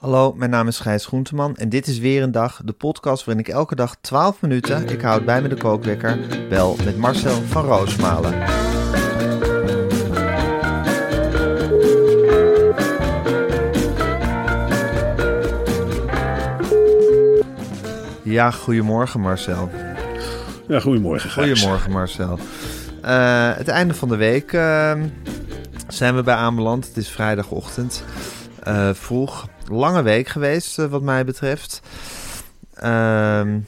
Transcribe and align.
Hallo, 0.00 0.32
mijn 0.32 0.50
naam 0.50 0.68
is 0.68 0.78
Gijs 0.78 1.06
Groenteman 1.06 1.56
en 1.56 1.68
dit 1.68 1.86
is 1.86 1.98
weer 1.98 2.22
een 2.22 2.32
dag, 2.32 2.60
de 2.64 2.72
podcast 2.72 3.24
waarin 3.24 3.44
ik 3.44 3.52
elke 3.52 3.74
dag 3.74 3.96
12 4.00 4.40
minuten, 4.40 4.88
ik 4.88 5.00
houd 5.00 5.24
bij 5.24 5.42
me 5.42 5.48
de 5.48 5.56
kookwekker, 5.56 6.18
bel 6.48 6.76
met 6.84 6.96
Marcel 6.96 7.42
van 7.42 7.64
Roosmalen. 7.64 8.34
Ja, 18.22 18.50
goedemorgen 18.50 19.20
Marcel. 19.20 19.70
Ja, 20.68 20.80
goedemorgen 20.80 21.30
Gijs. 21.30 21.48
Goedemorgen 21.48 21.92
Marcel. 21.92 22.38
Uh, 23.04 23.56
het 23.56 23.68
einde 23.68 23.94
van 23.94 24.08
de 24.08 24.16
week 24.16 24.52
uh, 24.52 24.92
zijn 25.88 26.14
we 26.16 26.22
bij 26.22 26.34
aanbeland. 26.34 26.86
Het 26.86 26.96
is 26.96 27.08
vrijdagochtend, 27.08 28.04
uh, 28.68 28.94
vroeg. 28.94 29.48
Lange 29.68 30.02
week 30.02 30.28
geweest 30.28 30.76
wat 30.76 31.02
mij 31.02 31.24
betreft. 31.24 31.80
Ehm, 32.74 33.58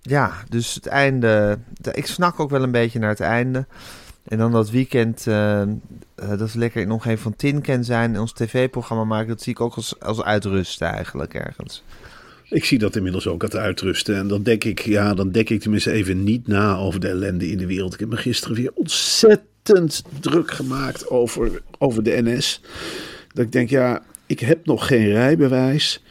ja, 0.00 0.32
dus 0.48 0.74
het 0.74 0.86
einde. 0.86 1.58
Ik 1.92 2.06
snak 2.06 2.40
ook 2.40 2.50
wel 2.50 2.62
een 2.62 2.70
beetje 2.70 2.98
naar 2.98 3.08
het 3.08 3.20
einde. 3.20 3.66
En 4.24 4.38
dan 4.38 4.52
dat 4.52 4.70
weekend, 4.70 5.24
dat 6.14 6.40
is 6.40 6.54
lekker 6.54 6.80
in 6.80 6.90
omgeving 6.90 7.20
van 7.20 7.36
Tinken 7.36 7.84
zijn 7.84 8.14
en 8.14 8.20
ons 8.20 8.32
tv-programma 8.32 9.04
maken. 9.04 9.28
Dat 9.28 9.42
zie 9.42 9.52
ik 9.52 9.60
ook 9.60 9.74
als, 9.74 10.00
als 10.00 10.22
uitrusten 10.22 10.88
eigenlijk 10.88 11.34
ergens. 11.34 11.82
Ik 12.50 12.64
zie 12.64 12.78
dat 12.78 12.96
inmiddels 12.96 13.26
ook 13.26 13.42
het 13.42 13.56
uitrusten. 13.56 14.16
En 14.16 14.28
dan 14.28 14.42
denk 14.42 14.64
ik, 14.64 14.80
ja, 14.80 15.14
dan 15.14 15.30
denk 15.30 15.48
ik 15.48 15.60
tenminste 15.60 15.90
even 15.90 16.24
niet 16.24 16.46
na 16.46 16.76
over 16.76 17.00
de 17.00 17.08
ellende 17.08 17.50
in 17.50 17.58
de 17.58 17.66
wereld. 17.66 17.94
Ik 17.94 18.00
heb 18.00 18.08
me 18.08 18.16
gisteren 18.16 18.56
weer 18.56 18.70
ontzettend 18.74 20.02
druk 20.20 20.50
gemaakt 20.50 21.08
over, 21.08 21.62
over 21.78 22.02
de 22.02 22.22
NS. 22.22 22.60
Dat 23.32 23.44
ik 23.44 23.52
denk, 23.52 23.70
ja, 23.70 24.02
ik 24.30 24.40
heb 24.40 24.66
nog 24.66 24.86
geen 24.86 25.08
rijbewijs. 25.08 26.02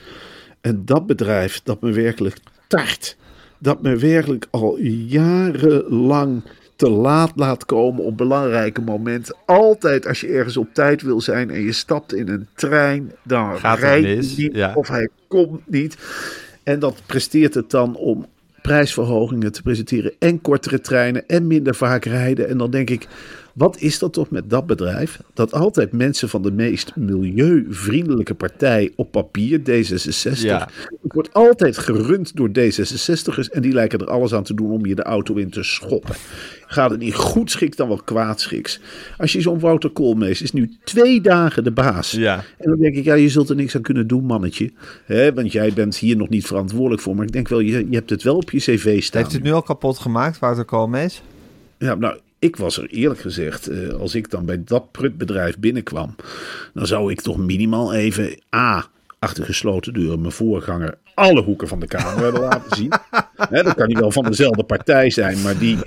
En 0.61 0.85
dat 0.85 1.07
bedrijf 1.07 1.61
dat 1.63 1.81
me 1.81 1.91
werkelijk 1.91 2.37
tart. 2.67 3.17
Dat 3.57 3.81
me 3.81 3.95
werkelijk 3.95 4.47
al 4.49 4.77
jarenlang 5.07 6.43
te 6.75 6.89
laat 6.89 7.31
laat 7.35 7.65
komen 7.65 8.03
op 8.03 8.17
belangrijke 8.17 8.81
momenten. 8.81 9.35
Altijd 9.45 10.07
als 10.07 10.21
je 10.21 10.27
ergens 10.27 10.57
op 10.57 10.73
tijd 10.73 11.01
wil 11.01 11.21
zijn 11.21 11.49
en 11.49 11.61
je 11.61 11.71
stapt 11.71 12.13
in 12.13 12.27
een 12.27 12.47
trein, 12.55 13.11
dan 13.23 13.57
Gaat 13.57 13.79
rijdt 13.79 14.05
hij 14.05 14.15
niet 14.15 14.55
ja. 14.55 14.73
of 14.75 14.87
hij 14.87 15.09
komt 15.27 15.61
niet. 15.65 15.97
En 16.63 16.79
dat 16.79 17.01
presteert 17.05 17.53
het 17.53 17.69
dan 17.69 17.95
om 17.95 18.25
prijsverhogingen 18.61 19.51
te 19.51 19.61
presenteren 19.61 20.13
en 20.19 20.41
kortere 20.41 20.81
treinen 20.81 21.27
en 21.27 21.47
minder 21.47 21.75
vaak 21.75 22.05
rijden. 22.05 22.49
En 22.49 22.57
dan 22.57 22.71
denk 22.71 22.89
ik, 22.89 23.07
wat 23.53 23.79
is 23.79 23.99
dat 23.99 24.13
toch 24.13 24.29
met 24.29 24.49
dat 24.49 24.65
bedrijf? 24.65 25.19
Dat 25.33 25.53
altijd 25.53 25.91
mensen 25.91 26.29
van 26.29 26.41
de 26.41 26.51
meest 26.51 26.95
milieuvriendelijke 26.95 28.33
partij 28.33 28.91
op 28.95 29.11
papier, 29.11 29.59
D66. 29.59 30.41
Ja. 30.41 30.69
Het 31.01 31.13
wordt 31.13 31.33
altijd 31.33 31.77
gerund 31.77 32.35
door 32.35 32.49
D66'ers 32.49 33.51
en 33.51 33.61
die 33.61 33.73
lijken 33.73 33.99
er 33.99 34.09
alles 34.09 34.33
aan 34.33 34.43
te 34.43 34.53
doen 34.53 34.71
om 34.71 34.85
je 34.85 34.95
de 34.95 35.03
auto 35.03 35.35
in 35.35 35.49
te 35.49 35.63
schoppen. 35.63 36.15
Gaat 36.65 36.89
het 36.89 36.99
niet 36.99 37.15
goed 37.15 37.51
schiks, 37.51 37.75
dan 37.75 37.87
wel 37.87 38.01
kwaad 38.03 38.41
schiks. 38.41 38.79
Als 39.17 39.31
je 39.33 39.41
zo'n 39.41 39.59
Wouter 39.59 39.89
Koolmees 39.89 40.41
is 40.41 40.51
nu 40.51 40.77
twee 40.83 41.21
dagen 41.21 41.63
de 41.63 41.71
baas. 41.71 42.11
Ja. 42.11 42.43
En 42.57 42.69
dan 42.69 42.79
denk 42.79 42.95
ik, 42.95 43.03
ja, 43.03 43.13
je 43.13 43.29
zult 43.29 43.49
er 43.49 43.55
niks 43.55 43.75
aan 43.75 43.81
kunnen 43.81 44.07
doen, 44.07 44.23
mannetje. 44.23 44.71
Hè, 45.05 45.33
want 45.33 45.51
jij 45.51 45.73
bent 45.73 45.97
hier 45.97 46.15
nog 46.15 46.29
niet 46.29 46.45
verantwoordelijk 46.45 47.01
voor. 47.01 47.15
Maar 47.15 47.25
ik 47.25 47.31
denk 47.31 47.47
wel, 47.47 47.59
je, 47.59 47.89
je 47.89 47.95
hebt 47.95 48.09
het 48.09 48.23
wel 48.23 48.35
op 48.35 48.51
je 48.51 48.57
cv 48.57 49.03
staan. 49.03 49.21
Heeft 49.21 49.33
het 49.33 49.43
nu 49.43 49.51
al 49.51 49.61
kapot 49.61 49.99
gemaakt, 49.99 50.39
Wouter 50.39 50.65
Koolmees? 50.65 51.21
Ja, 51.77 51.95
nou, 51.95 52.17
ik 52.39 52.55
was 52.55 52.77
er 52.77 52.89
eerlijk 52.89 53.19
gezegd, 53.19 53.67
eh, 53.67 53.89
als 53.89 54.15
ik 54.15 54.29
dan 54.29 54.45
bij 54.45 54.63
dat 54.63 54.91
prutbedrijf 54.91 55.57
binnenkwam, 55.57 56.15
dan 56.73 56.87
zou 56.87 57.11
ik 57.11 57.21
toch 57.21 57.37
minimaal 57.37 57.93
even 57.93 58.39
A. 58.55 58.89
Achter 59.19 59.45
gesloten 59.45 59.93
deuren 59.93 60.21
mijn 60.21 60.31
voorganger 60.31 60.97
alle 61.19 61.41
hoeken 61.41 61.67
van 61.67 61.79
de 61.79 61.87
Kamer 61.87 62.23
hebben 62.23 62.41
laten 62.41 62.75
zien. 62.75 62.89
Dat 63.49 63.75
kan 63.75 63.87
niet 63.87 63.99
wel 63.99 64.11
van 64.11 64.23
dezelfde 64.23 64.63
partij 64.63 65.09
zijn, 65.09 65.41
maar 65.41 65.57
die 65.57 65.77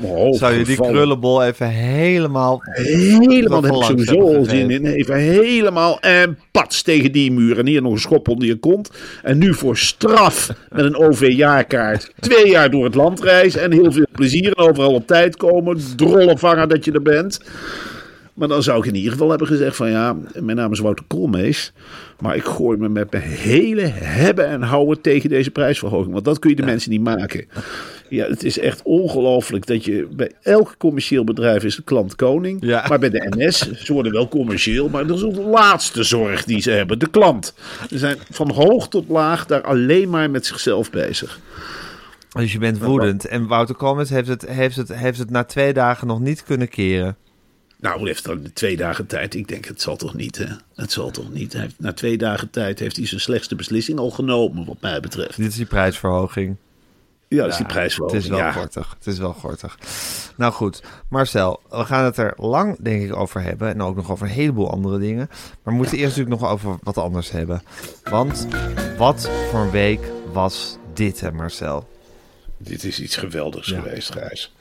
hoofd 0.00 0.38
Zou 0.38 0.54
je 0.54 0.64
die 0.64 0.76
krullenbol 0.76 1.44
even 1.44 1.68
helemaal... 1.68 2.60
Helemaal, 2.62 3.60
daar 3.60 3.70
heb 3.70 3.80
ik 3.80 3.86
sowieso 3.86 4.36
al 4.36 4.44
zin 4.44 4.70
in. 4.70 4.86
Even 4.86 5.16
helemaal 5.16 6.00
en 6.00 6.38
pats 6.50 6.82
tegen 6.82 7.12
die 7.12 7.32
muur. 7.32 7.58
En 7.58 7.66
hier 7.66 7.82
nog 7.82 7.92
een 7.92 7.98
schop 7.98 8.28
onder 8.28 8.48
je 8.48 8.56
kont. 8.56 8.90
En 9.22 9.38
nu 9.38 9.54
voor 9.54 9.76
straf 9.76 10.50
met 10.70 10.84
een 10.84 10.96
OV-jaarkaart. 10.96 12.12
Twee 12.20 12.50
jaar 12.50 12.70
door 12.70 12.84
het 12.84 12.94
land 12.94 13.20
reizen. 13.20 13.62
En 13.62 13.72
heel 13.72 13.92
veel 13.92 14.06
plezier. 14.12 14.46
En 14.46 14.64
overal 14.68 14.94
op 14.94 15.06
tijd 15.06 15.36
komen. 15.36 15.96
Drollen 15.96 16.38
vangen 16.38 16.68
dat 16.68 16.84
je 16.84 16.92
er 16.92 17.02
bent. 17.02 17.40
Maar 18.34 18.48
dan 18.48 18.62
zou 18.62 18.78
ik 18.78 18.84
in 18.84 18.94
ieder 18.94 19.12
geval 19.12 19.28
hebben 19.28 19.46
gezegd 19.46 19.76
van 19.76 19.90
ja, 19.90 20.16
mijn 20.40 20.56
naam 20.56 20.72
is 20.72 20.78
Wouter 20.78 21.04
Koolmees. 21.08 21.72
Maar 22.20 22.36
ik 22.36 22.44
gooi 22.44 22.78
me 22.78 22.88
met 22.88 23.10
mijn 23.10 23.22
hele 23.22 23.82
hebben 23.94 24.48
en 24.48 24.62
houden 24.62 25.00
tegen 25.00 25.28
deze 25.28 25.50
prijsverhoging. 25.50 26.12
Want 26.12 26.24
dat 26.24 26.38
kun 26.38 26.50
je 26.50 26.56
de 26.56 26.62
mensen 26.62 26.90
niet 26.90 27.02
maken. 27.02 27.46
Ja, 28.08 28.26
het 28.26 28.44
is 28.44 28.58
echt 28.58 28.82
ongelooflijk 28.82 29.66
dat 29.66 29.84
je 29.84 30.08
bij 30.10 30.30
elk 30.42 30.74
commercieel 30.78 31.24
bedrijf 31.24 31.64
is 31.64 31.76
de 31.76 31.82
klant 31.82 32.14
koning. 32.14 32.58
Ja. 32.64 32.84
Maar 32.88 32.98
bij 32.98 33.10
de 33.10 33.26
NS, 33.36 33.72
ze 33.72 33.92
worden 33.92 34.12
wel 34.12 34.28
commercieel, 34.28 34.88
maar 34.88 35.06
dat 35.06 35.16
is 35.16 35.34
de 35.34 35.40
laatste 35.40 36.02
zorg 36.02 36.44
die 36.44 36.60
ze 36.60 36.70
hebben. 36.70 36.98
De 36.98 37.10
klant. 37.10 37.54
Ze 37.88 37.98
zijn 37.98 38.16
van 38.30 38.50
hoog 38.50 38.88
tot 38.88 39.08
laag 39.08 39.46
daar 39.46 39.62
alleen 39.62 40.10
maar 40.10 40.30
met 40.30 40.46
zichzelf 40.46 40.90
bezig. 40.90 41.40
Dus 42.32 42.52
je 42.52 42.58
bent 42.58 42.78
woedend. 42.78 43.26
En 43.26 43.46
Wouter 43.46 43.74
Koolmees 43.74 44.10
heeft 44.10 44.28
het, 44.28 44.48
heeft, 44.48 44.76
het, 44.76 44.94
heeft 44.94 45.18
het 45.18 45.30
na 45.30 45.44
twee 45.44 45.72
dagen 45.72 46.06
nog 46.06 46.20
niet 46.20 46.44
kunnen 46.44 46.68
keren. 46.68 47.16
Nou, 47.82 47.96
hij 47.98 48.06
heeft 48.06 48.24
dan 48.24 48.52
twee 48.52 48.76
dagen 48.76 49.06
tijd. 49.06 49.34
Ik 49.34 49.48
denk, 49.48 49.64
het 49.64 49.80
zal 49.82 49.96
toch 49.96 50.14
niet, 50.14 50.38
hè? 50.38 50.46
Het 50.74 50.92
zal 50.92 51.10
toch 51.10 51.32
niet. 51.32 51.52
Hij 51.52 51.62
heeft, 51.62 51.74
na 51.78 51.92
twee 51.92 52.18
dagen 52.18 52.50
tijd 52.50 52.78
heeft 52.78 52.96
hij 52.96 53.06
zijn 53.06 53.20
slechtste 53.20 53.54
beslissing 53.54 53.98
al 53.98 54.10
genomen, 54.10 54.64
wat 54.64 54.80
mij 54.80 55.00
betreft. 55.00 55.36
Dit 55.36 55.46
is 55.50 55.56
die 55.56 55.66
prijsverhoging. 55.66 56.56
Ja, 57.28 57.38
dat 57.38 57.46
is 57.50 57.56
die 57.56 57.64
Het 57.64 57.74
prijsverhoging. 57.74 58.22
is 58.22 58.28
wel 58.28 58.38
ja. 58.38 58.52
gortig. 58.52 58.94
Het 58.98 59.06
is 59.06 59.18
wel 59.18 59.32
gortig. 59.32 59.78
Nou 60.36 60.52
goed, 60.52 60.82
Marcel, 61.08 61.60
we 61.70 61.84
gaan 61.84 62.04
het 62.04 62.16
er 62.16 62.34
lang 62.36 62.76
denk 62.80 63.02
ik 63.02 63.16
over 63.16 63.42
hebben. 63.42 63.68
En 63.68 63.82
ook 63.82 63.96
nog 63.96 64.10
over 64.10 64.26
een 64.26 64.32
heleboel 64.32 64.70
andere 64.70 64.98
dingen. 64.98 65.26
Maar 65.28 65.58
we 65.62 65.72
moeten 65.72 65.98
eerst 65.98 66.16
natuurlijk 66.16 66.40
nog 66.40 66.50
over 66.50 66.78
wat 66.82 66.96
anders 66.98 67.30
hebben. 67.30 67.62
Want 68.10 68.46
wat 68.96 69.30
voor 69.50 69.60
een 69.60 69.70
week 69.70 70.00
was 70.32 70.76
dit, 70.94 71.20
hè 71.20 71.32
Marcel? 71.32 71.88
Dit 72.58 72.84
is 72.84 73.00
iets 73.00 73.16
geweldigs 73.16 73.68
Ja. 73.68 73.80
geweest, 73.80 74.12
Gijs. 74.12 74.52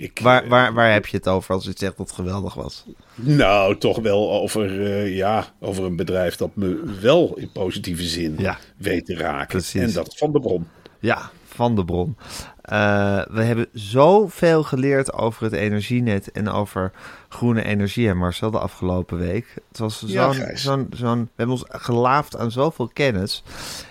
Ik, 0.00 0.18
Waar, 0.22 0.42
eh, 0.44 0.48
waar, 0.48 0.74
waar 0.74 0.92
heb 0.92 1.06
je 1.06 1.16
het 1.16 1.28
over 1.28 1.54
als 1.54 1.64
je 1.64 1.72
zegt 1.76 1.96
dat 1.96 2.06
het 2.06 2.16
geweldig 2.16 2.54
was? 2.54 2.84
Nou, 3.14 3.78
toch 3.78 3.98
wel 3.98 4.32
over, 4.32 4.82
eh, 4.84 5.16
ja, 5.16 5.46
over 5.60 5.84
een 5.84 5.96
bedrijf 5.96 6.36
dat 6.36 6.50
me 6.56 6.94
wel 7.00 7.32
in 7.36 7.50
positieve 7.52 8.02
zin 8.02 8.34
Ja. 8.38 8.58
weet 8.76 9.06
te 9.06 9.14
raken. 9.16 9.46
Precies. 9.48 9.82
En 9.82 9.92
dat 9.92 10.16
van 10.16 10.32
de 10.32 10.40
bron. 10.40 10.66
Ja, 11.00 11.30
van 11.58 11.74
de 11.74 11.84
bron. 11.84 12.16
Eh, 12.62 13.20
we 13.30 13.42
hebben 13.42 13.66
zoveel 13.72 14.62
geleerd 14.62 15.12
over 15.12 15.42
het 15.42 15.52
energienet 15.52 16.32
en 16.32 16.48
over 16.48 16.92
groene 17.28 17.64
energie, 17.64 18.06
hè 18.06 18.14
Marcel, 18.14 18.50
de 18.50 18.58
afgelopen 18.58 19.18
week. 19.18 19.54
Het 19.68 19.78
was 19.78 20.04
zo'n, 20.06 20.34
zo'n, 20.54 20.86
zo'n, 20.90 21.20
we 21.20 21.28
hebben 21.36 21.56
ons 21.56 21.64
gelaafd 21.68 22.36
aan 22.36 22.50
zoveel 22.50 22.90
kennis. 22.92 23.42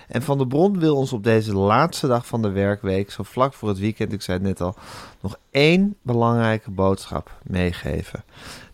En 0.08 0.22
Van 0.22 0.38
de 0.38 0.46
Bron 0.46 0.78
wil 0.78 0.96
ons 0.96 1.12
op 1.12 1.24
deze 1.24 1.54
laatste 1.54 2.06
dag 2.06 2.26
van 2.26 2.42
de 2.42 2.50
werkweek, 2.50 3.10
zo 3.10 3.22
vlak 3.22 3.54
voor 3.54 3.68
het 3.68 3.78
weekend, 3.78 4.12
ik 4.12 4.22
zei 4.22 4.38
het 4.38 4.46
net 4.46 4.60
al, 4.60 4.74
nog 5.20 5.38
één 5.50 5.96
belangrijke 6.02 6.70
boodschap 6.70 7.30
meegeven. 7.42 8.24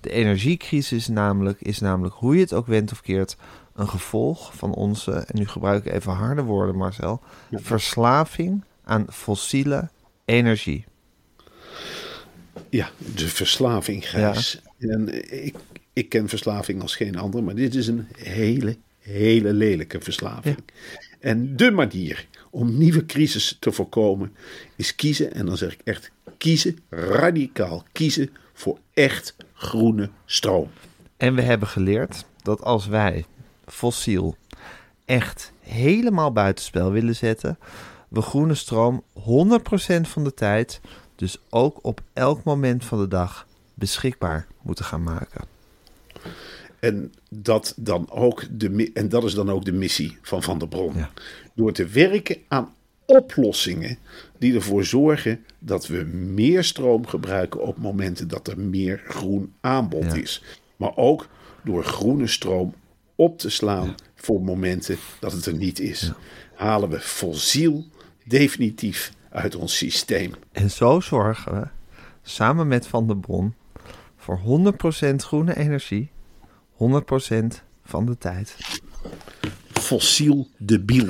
De 0.00 0.10
energiecrisis 0.10 0.92
is 0.92 1.08
namelijk, 1.08 1.60
is 1.60 1.80
namelijk, 1.80 2.14
hoe 2.14 2.34
je 2.34 2.40
het 2.40 2.54
ook 2.54 2.66
wendt 2.66 2.92
of 2.92 3.00
keert, 3.00 3.36
een 3.74 3.88
gevolg 3.88 4.54
van 4.54 4.72
onze, 4.72 5.12
en 5.12 5.38
nu 5.38 5.48
gebruik 5.48 5.84
ik 5.84 5.92
even 5.92 6.12
harde 6.12 6.42
woorden 6.42 6.76
Marcel, 6.76 7.20
verslaving 7.50 8.64
aan 8.84 9.06
fossiele 9.10 9.88
energie. 10.24 10.84
Ja, 12.70 12.90
de 13.14 13.28
verslaving, 13.28 14.08
Gijs. 14.08 14.60
En 14.78 15.08
ik, 15.44 15.56
ik 15.92 16.08
ken 16.08 16.28
verslaving 16.28 16.82
als 16.82 16.96
geen 16.96 17.18
ander, 17.18 17.42
maar 17.42 17.54
dit 17.54 17.74
is 17.74 17.86
een 17.86 18.06
hele, 18.16 18.76
hele 18.98 19.52
lelijke 19.52 20.00
verslaving. 20.00 20.56
En 21.20 21.56
de 21.56 21.70
manier 21.70 22.26
om 22.50 22.78
nieuwe 22.78 23.06
crisis 23.06 23.56
te 23.60 23.72
voorkomen 23.72 24.32
is 24.76 24.94
kiezen, 24.94 25.34
en 25.34 25.46
dan 25.46 25.56
zeg 25.56 25.72
ik 25.72 25.80
echt 25.84 26.10
kiezen, 26.38 26.78
radicaal 26.90 27.84
kiezen 27.92 28.30
voor 28.52 28.78
echt 28.94 29.36
groene 29.54 30.10
stroom. 30.24 30.70
En 31.16 31.34
we 31.34 31.42
hebben 31.42 31.68
geleerd 31.68 32.24
dat 32.42 32.62
als 32.62 32.86
wij 32.86 33.24
fossiel 33.66 34.36
echt 35.04 35.52
helemaal 35.60 36.32
buitenspel 36.32 36.90
willen 36.90 37.16
zetten, 37.16 37.58
we 38.14 38.22
groene 38.22 38.54
stroom 38.54 39.02
100% 39.18 39.20
van 40.00 40.24
de 40.24 40.34
tijd, 40.34 40.80
dus 41.16 41.38
ook 41.50 41.78
op 41.82 42.00
elk 42.12 42.44
moment 42.44 42.84
van 42.84 42.98
de 42.98 43.08
dag, 43.08 43.46
beschikbaar 43.74 44.46
moeten 44.62 44.84
gaan 44.84 45.02
maken. 45.02 45.44
En 46.80 47.12
dat, 47.30 47.74
dan 47.76 48.10
ook 48.10 48.44
de, 48.50 48.90
en 48.94 49.08
dat 49.08 49.24
is 49.24 49.34
dan 49.34 49.50
ook 49.50 49.64
de 49.64 49.72
missie 49.72 50.18
van 50.22 50.42
Van 50.42 50.58
der 50.58 50.68
Bron. 50.68 50.92
Ja. 50.96 51.10
Door 51.54 51.72
te 51.72 51.86
werken 51.86 52.36
aan 52.48 52.72
oplossingen 53.06 53.98
die 54.38 54.54
ervoor 54.54 54.84
zorgen 54.84 55.44
dat 55.58 55.86
we 55.86 56.02
meer 56.14 56.64
stroom 56.64 57.06
gebruiken 57.06 57.60
op 57.62 57.76
momenten 57.76 58.28
dat 58.28 58.48
er 58.48 58.58
meer 58.58 59.02
groen 59.08 59.52
aanbod 59.60 60.04
Ja. 60.04 60.14
is. 60.14 60.42
Maar 60.76 60.96
ook 60.96 61.28
door 61.64 61.84
groene 61.84 62.26
stroom 62.26 62.74
op 63.14 63.38
te 63.38 63.50
slaan 63.50 63.94
voor 64.14 64.42
momenten 64.42 64.96
dat 65.20 65.32
het 65.32 65.46
er 65.46 65.54
niet 65.54 65.80
is. 65.80 66.12
Halen 66.54 66.88
we 66.90 67.00
fossiel 67.00 67.84
definitief 68.24 69.12
uit 69.30 69.56
ons 69.56 69.76
systeem. 69.76 70.32
En 70.52 70.70
zo 70.70 71.00
zorgen 71.00 71.60
we, 71.60 71.66
samen 72.22 72.68
met 72.68 72.86
Van 72.86 73.06
der 73.06 73.16
Bron, 73.18 73.54
voor 74.16 74.40
100% 75.12 75.14
groene 75.16 75.56
energie, 75.56 76.10
100% 76.72 76.76
van 77.84 78.06
de 78.06 78.18
tijd. 78.18 78.56
fossiel 79.72 80.48
debiel. 80.58 81.06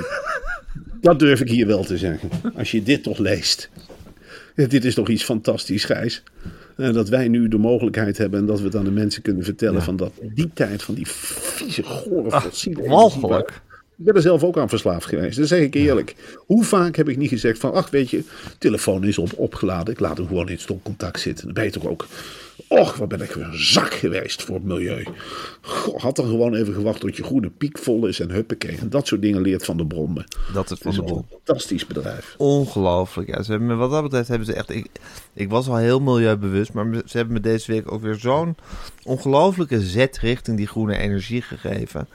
Dat 1.01 1.19
durf 1.19 1.41
ik 1.41 1.49
hier 1.49 1.67
wel 1.67 1.85
te 1.85 1.99
zeggen. 1.99 2.29
Als 2.57 2.71
je 2.71 2.83
dit 2.83 3.03
toch 3.03 3.19
leest. 3.19 3.71
Dit 4.55 4.85
is 4.85 4.95
toch 4.95 5.09
iets 5.09 5.25
fantastisch, 5.25 5.85
Gijs. 5.85 6.23
Eh, 6.77 6.93
dat 6.93 7.09
wij 7.09 7.29
nu 7.29 7.49
de 7.49 7.59
mogelijkheid 7.59 8.19
hebben 8.19 8.41
en 8.41 8.47
dat 8.47 8.59
we 8.59 8.65
het 8.65 8.77
aan 8.77 8.85
de 8.85 8.91
mensen 8.91 9.23
kunnen 9.23 9.45
vertellen 9.45 9.83
van 9.83 9.97
dat 9.97 10.13
die 10.23 10.51
tijd 10.55 10.83
van 10.83 10.95
die 10.95 11.07
vieze, 11.09 11.83
gore 11.83 12.41
fossiele 12.41 12.77
energie- 12.83 12.97
walgelijk. 12.97 13.61
Ik 13.99 14.05
ben 14.05 14.15
er 14.15 14.23
zelf 14.23 14.45
ook 14.45 14.59
aan 14.59 14.69
verslaafd 14.69 15.07
geweest. 15.07 15.39
Dat 15.39 15.49
zeg 15.49 15.61
ik 15.61 15.75
eerlijk. 15.75 16.15
Hoe 16.47 16.65
vaak 16.65 16.97
heb 16.97 17.09
ik 17.09 17.17
niet 17.17 17.29
gezegd 17.29 17.59
van, 17.59 17.73
ach 17.73 17.91
weet 17.91 18.11
je, 18.11 18.25
telefoon 18.59 19.05
is 19.05 19.19
op, 19.19 19.33
opgeladen. 19.37 19.95
Ik 19.95 20.01
laat 20.01 20.17
hem 20.17 20.27
gewoon 20.27 20.49
in 20.49 20.59
stopcontact 20.59 21.21
zitten. 21.21 21.45
Dan 21.45 21.55
ben 21.55 21.65
je 21.65 21.71
toch 21.71 21.87
ook, 21.87 22.07
och 22.69 22.97
wat 22.97 23.09
ben 23.09 23.21
ik 23.21 23.33
weer 23.33 23.45
een 23.45 23.65
zak 23.65 23.95
geweest 23.95 24.43
voor 24.43 24.55
het 24.55 24.65
milieu. 24.65 25.07
Goh, 25.61 26.01
had 26.01 26.17
dan 26.17 26.27
gewoon 26.27 26.55
even 26.55 26.75
gewacht 26.75 27.01
tot 27.01 27.17
je 27.17 27.23
groene 27.23 27.51
piek 27.51 27.79
vol 27.79 28.07
is 28.07 28.21
en 28.21 28.31
huppakee. 28.31 28.77
En 28.79 28.91
dat 28.91 29.07
soort 29.07 29.23
dingen 29.23 29.41
leert 29.41 29.65
Van 29.65 29.77
de 29.77 29.87
Bron 29.87 30.13
me. 30.13 30.25
Dat 30.53 30.71
is 30.71 30.79
Van 30.79 30.93
is 30.93 30.99
een 30.99 31.25
fantastisch 31.31 31.87
bedrijf. 31.87 32.35
Ongelooflijk. 32.39 33.29
Ja, 33.29 33.43
ze 33.43 33.51
hebben 33.51 33.69
me, 33.69 33.75
wat 33.75 33.91
dat 33.91 34.03
betreft 34.03 34.29
hebben 34.29 34.47
ze 34.47 34.55
echt. 34.55 34.71
Ik, 34.71 34.87
ik 35.35 35.51
was 35.51 35.69
al 35.69 35.77
heel 35.77 36.01
milieubewust, 36.01 36.73
maar 36.73 37.03
ze 37.07 37.17
hebben 37.17 37.35
me 37.35 37.41
deze 37.41 37.73
week 37.73 37.93
ook 37.93 38.03
weer 38.03 38.19
zo'n 38.19 38.57
ongelooflijke 39.05 39.81
zet 39.81 40.19
richting 40.19 40.57
die 40.57 40.67
groene 40.67 40.97
energie 40.97 41.43
gegeven. 41.43 42.09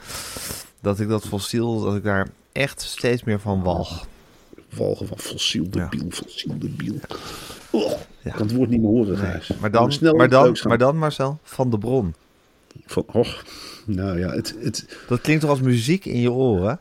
Dat 0.81 0.99
ik 0.99 1.07
dat 1.07 1.27
fossiel, 1.27 1.81
dat 1.81 1.95
ik 1.95 2.03
daar 2.03 2.27
echt 2.51 2.81
steeds 2.81 3.23
meer 3.23 3.39
van 3.39 3.63
walg. 3.63 4.07
Walgen 4.69 5.07
van 5.07 5.19
fossiel 5.19 5.69
debiel, 5.69 6.05
fossiel 6.09 6.57
debiel. 6.57 6.95
Oh, 7.69 7.91
Ja. 8.23 8.31
Kan 8.31 8.47
het 8.47 8.55
woord 8.55 8.69
niet 8.69 8.81
meer 8.81 8.89
horen, 8.89 9.17
Gijs. 9.17 9.51
Maar 9.59 9.71
dan, 9.71 9.91
Snel 9.91 10.15
maar 10.15 10.29
dan, 10.29 10.57
maar 10.63 10.77
dan 10.77 10.97
Marcel, 10.97 11.39
van 11.43 11.69
de 11.69 11.77
bron. 11.77 12.15
Van, 12.85 13.03
och, 13.11 13.43
nou 13.85 14.19
ja, 14.19 14.29
het, 14.29 14.55
het, 14.59 14.97
Dat 15.07 15.21
klinkt 15.21 15.41
toch 15.41 15.49
als 15.49 15.61
muziek 15.61 16.05
in 16.05 16.19
je 16.19 16.31
oren? 16.31 16.79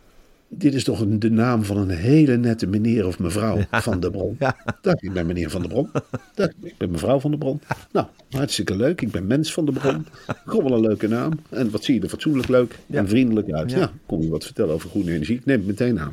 Dit 0.49 0.75
is 0.75 0.85
toch 0.85 1.05
de 1.09 1.31
naam 1.31 1.65
van 1.65 1.77
een 1.77 1.89
hele 1.89 2.37
nette 2.37 2.67
meneer 2.67 3.06
of 3.06 3.19
mevrouw 3.19 3.59
van 3.71 4.00
de 4.00 4.11
Bron. 4.11 4.37
Ja. 4.39 4.56
Dag, 4.81 4.95
ik 4.95 5.12
ben 5.12 5.27
meneer 5.27 5.50
van 5.50 5.62
de 5.62 5.69
Bron. 5.69 5.91
Dag, 6.35 6.49
ik 6.62 6.75
ben 6.79 6.91
mevrouw 6.91 7.21
van 7.21 7.31
de 7.31 7.39
Bron. 7.39 7.61
Nou, 7.93 8.06
hartstikke 8.31 8.77
leuk. 8.77 9.00
Ik 9.00 9.11
ben 9.11 9.27
mens 9.27 9.53
van 9.53 9.65
de 9.65 9.73
Bron. 9.73 10.06
Gewoon 10.47 10.65
wel 10.65 10.73
een 10.73 10.81
leuke 10.81 11.09
naam. 11.09 11.33
En 11.50 11.71
wat 11.71 11.85
zie 11.85 11.95
je 11.95 12.00
er 12.00 12.09
fatsoenlijk 12.09 12.49
leuk 12.49 12.79
en 12.91 13.09
vriendelijk 13.09 13.50
uit. 13.50 13.71
Ja. 13.71 13.79
Ja. 13.79 13.93
kom 14.06 14.23
je 14.23 14.29
wat 14.29 14.45
vertellen 14.45 14.75
over 14.75 14.91
groene 14.91 15.12
energie. 15.12 15.37
Ik 15.37 15.45
neem 15.45 15.59
het 15.59 15.67
meteen 15.67 16.00
aan. 16.00 16.12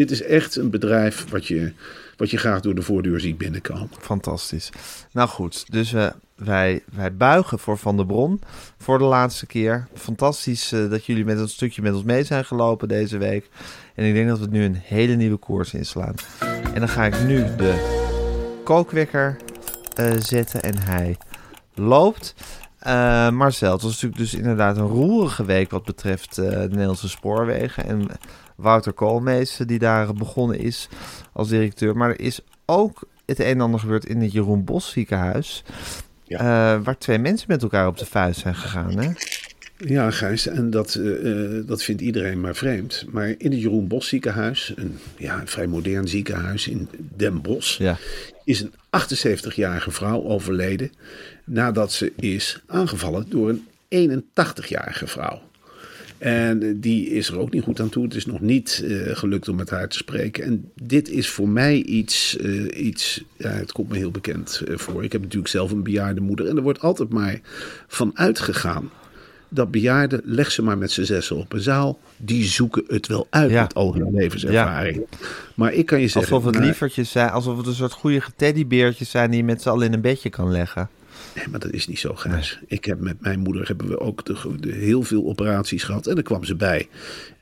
Dit 0.00 0.10
is 0.10 0.22
echt 0.22 0.56
een 0.56 0.70
bedrijf 0.70 1.30
wat 1.30 1.46
je, 1.46 1.72
wat 2.16 2.30
je 2.30 2.36
graag 2.36 2.60
door 2.60 2.74
de 2.74 2.82
voordeur 2.82 3.20
ziet 3.20 3.38
binnenkomen. 3.38 3.90
Fantastisch. 3.98 4.70
Nou 5.12 5.28
goed, 5.28 5.72
dus 5.72 5.92
eh, 5.92 6.10
wij, 6.34 6.82
wij 6.92 7.14
buigen 7.14 7.58
voor 7.58 7.78
Van 7.78 7.96
der 7.96 8.06
Bron 8.06 8.40
voor 8.78 8.98
de 8.98 9.04
laatste 9.04 9.46
keer. 9.46 9.86
Fantastisch 9.94 10.72
eh, 10.72 10.90
dat 10.90 11.04
jullie 11.04 11.24
met 11.24 11.38
een 11.38 11.48
stukje 11.48 11.82
met 11.82 11.94
ons 11.94 12.02
mee 12.02 12.24
zijn 12.24 12.44
gelopen 12.44 12.88
deze 12.88 13.18
week. 13.18 13.48
En 13.94 14.04
ik 14.04 14.14
denk 14.14 14.28
dat 14.28 14.38
we 14.38 14.46
nu 14.46 14.64
een 14.64 14.80
hele 14.82 15.14
nieuwe 15.14 15.36
koers 15.36 15.74
inslaan. 15.74 16.14
En 16.74 16.78
dan 16.78 16.88
ga 16.88 17.04
ik 17.04 17.24
nu 17.26 17.44
de 17.56 17.74
kookwekker 18.64 19.36
eh, 19.96 20.12
zetten 20.18 20.62
en 20.62 20.78
hij 20.78 21.16
loopt. 21.74 22.34
Eh, 22.78 23.30
Marcel, 23.30 23.72
het 23.72 23.82
was 23.82 23.92
natuurlijk 23.92 24.20
dus 24.20 24.34
inderdaad 24.34 24.76
een 24.76 24.86
roerige 24.86 25.44
week 25.44 25.70
wat 25.70 25.84
betreft 25.84 26.34
de 26.34 26.66
Nederlandse 26.70 27.08
spoorwegen. 27.08 27.84
En 27.84 28.08
Wouter 28.60 28.92
Koolmees, 28.92 29.58
die 29.66 29.78
daar 29.78 30.12
begonnen 30.14 30.58
is 30.58 30.88
als 31.32 31.48
directeur. 31.48 31.96
Maar 31.96 32.10
er 32.10 32.20
is 32.20 32.40
ook 32.66 33.08
het 33.26 33.38
een 33.38 33.46
en 33.46 33.60
ander 33.60 33.80
gebeurd 33.80 34.06
in 34.06 34.20
het 34.20 34.32
Jeroen 34.32 34.64
Bos 34.64 34.90
ziekenhuis. 34.90 35.62
Ja. 36.24 36.38
eh, 36.38 36.82
waar 36.84 36.98
twee 36.98 37.18
mensen 37.18 37.46
met 37.48 37.62
elkaar 37.62 37.86
op 37.86 37.98
de 37.98 38.06
vuist 38.06 38.40
zijn 38.40 38.54
gegaan. 38.54 38.98
Hè? 38.98 39.10
Ja, 39.76 40.10
Gijs, 40.10 40.46
en 40.46 40.70
dat, 40.70 40.94
eh, 40.94 41.56
eh, 41.58 41.66
dat 41.66 41.82
vindt 41.82 42.02
iedereen 42.02 42.40
maar 42.40 42.54
vreemd. 42.54 43.04
Maar 43.08 43.34
in 43.38 43.50
het 43.50 43.60
Jeroen 43.60 43.86
Bos 43.86 44.08
ziekenhuis, 44.08 44.72
een, 44.76 44.98
ja, 45.16 45.40
een 45.40 45.48
vrij 45.48 45.66
modern 45.66 46.08
ziekenhuis 46.08 46.68
in 46.68 46.88
Den 47.16 47.40
Bosch, 47.42 47.78
Ja. 47.78 47.96
is 48.44 48.60
een 48.60 48.72
78-jarige 48.90 49.90
vrouw 49.90 50.22
overleden 50.24 50.92
nadat 51.44 51.92
ze 51.92 52.12
is 52.16 52.60
aangevallen 52.66 53.26
door 53.28 53.48
een 53.48 53.66
81-jarige 53.88 55.06
vrouw. 55.06 55.40
En 56.20 56.80
die 56.80 57.08
is 57.08 57.28
er 57.28 57.38
ook 57.38 57.50
niet 57.50 57.62
goed 57.62 57.80
aan 57.80 57.88
toe. 57.88 58.04
Het 58.04 58.14
is 58.14 58.26
nog 58.26 58.40
niet 58.40 58.84
eh, 58.84 59.16
gelukt 59.16 59.48
om 59.48 59.56
met 59.56 59.70
haar 59.70 59.88
te 59.88 59.96
spreken. 59.96 60.44
En 60.44 60.70
dit 60.82 61.08
is 61.08 61.28
voor 61.28 61.48
mij 61.48 61.82
iets, 61.82 62.36
eh, 62.36 62.84
iets 62.86 63.24
ja, 63.36 63.48
het 63.48 63.72
komt 63.72 63.88
me 63.88 63.96
heel 63.96 64.10
bekend 64.10 64.62
eh, 64.68 64.76
voor. 64.76 65.04
Ik 65.04 65.12
heb 65.12 65.20
natuurlijk 65.20 65.50
zelf 65.50 65.70
een 65.70 65.82
bejaarde 65.82 66.20
moeder. 66.20 66.46
En 66.48 66.56
er 66.56 66.62
wordt 66.62 66.80
altijd 66.80 67.08
maar 67.08 67.40
van 67.88 68.10
uitgegaan 68.14 68.90
dat 69.48 69.70
bejaarden, 69.70 70.20
leg 70.24 70.50
ze 70.50 70.62
maar 70.62 70.78
met 70.78 70.90
z'n 70.90 71.02
zessen 71.02 71.36
op 71.36 71.52
een 71.52 71.60
zaal. 71.60 71.98
Die 72.16 72.44
zoeken 72.44 72.84
het 72.86 73.06
wel 73.06 73.26
uit 73.30 73.50
Ja. 73.50 73.62
met 73.62 73.74
al 73.74 73.94
hun 73.94 74.14
levenservaring. 74.14 75.06
Maar 75.54 75.72
ik 75.72 75.86
kan 75.86 76.00
je 76.00 76.08
zeggen... 76.08 76.32
Alsof 76.32 76.54
het 76.54 76.64
lievertjes 76.64 77.10
zijn, 77.10 77.30
alsof 77.30 77.56
het 77.56 77.66
een 77.66 77.74
soort 77.74 77.92
goede 77.92 78.22
teddybeertjes 78.36 79.10
zijn 79.10 79.30
die 79.30 79.38
je 79.38 79.44
met 79.44 79.62
z'n 79.62 79.68
allen 79.68 79.86
in 79.86 79.92
een 79.92 80.00
bedje 80.00 80.30
kan 80.30 80.50
leggen. 80.50 80.88
Nee, 81.34 81.48
maar 81.50 81.60
dat 81.60 81.72
is 81.72 81.86
niet 81.86 81.98
zo, 81.98 82.14
Gijs. 82.14 82.58
Ik 82.66 82.84
heb 82.84 83.00
met 83.00 83.20
mijn 83.20 83.38
moeder 83.38 83.66
hebben 83.66 83.88
we 83.88 84.00
ook 84.00 84.24
de, 84.24 84.36
de- 84.60 84.72
heel 84.72 85.02
veel 85.02 85.26
operaties 85.26 85.82
gehad. 85.82 86.06
En 86.06 86.14
dan 86.14 86.24
kwam 86.24 86.44
ze 86.44 86.54
bij. 86.54 86.88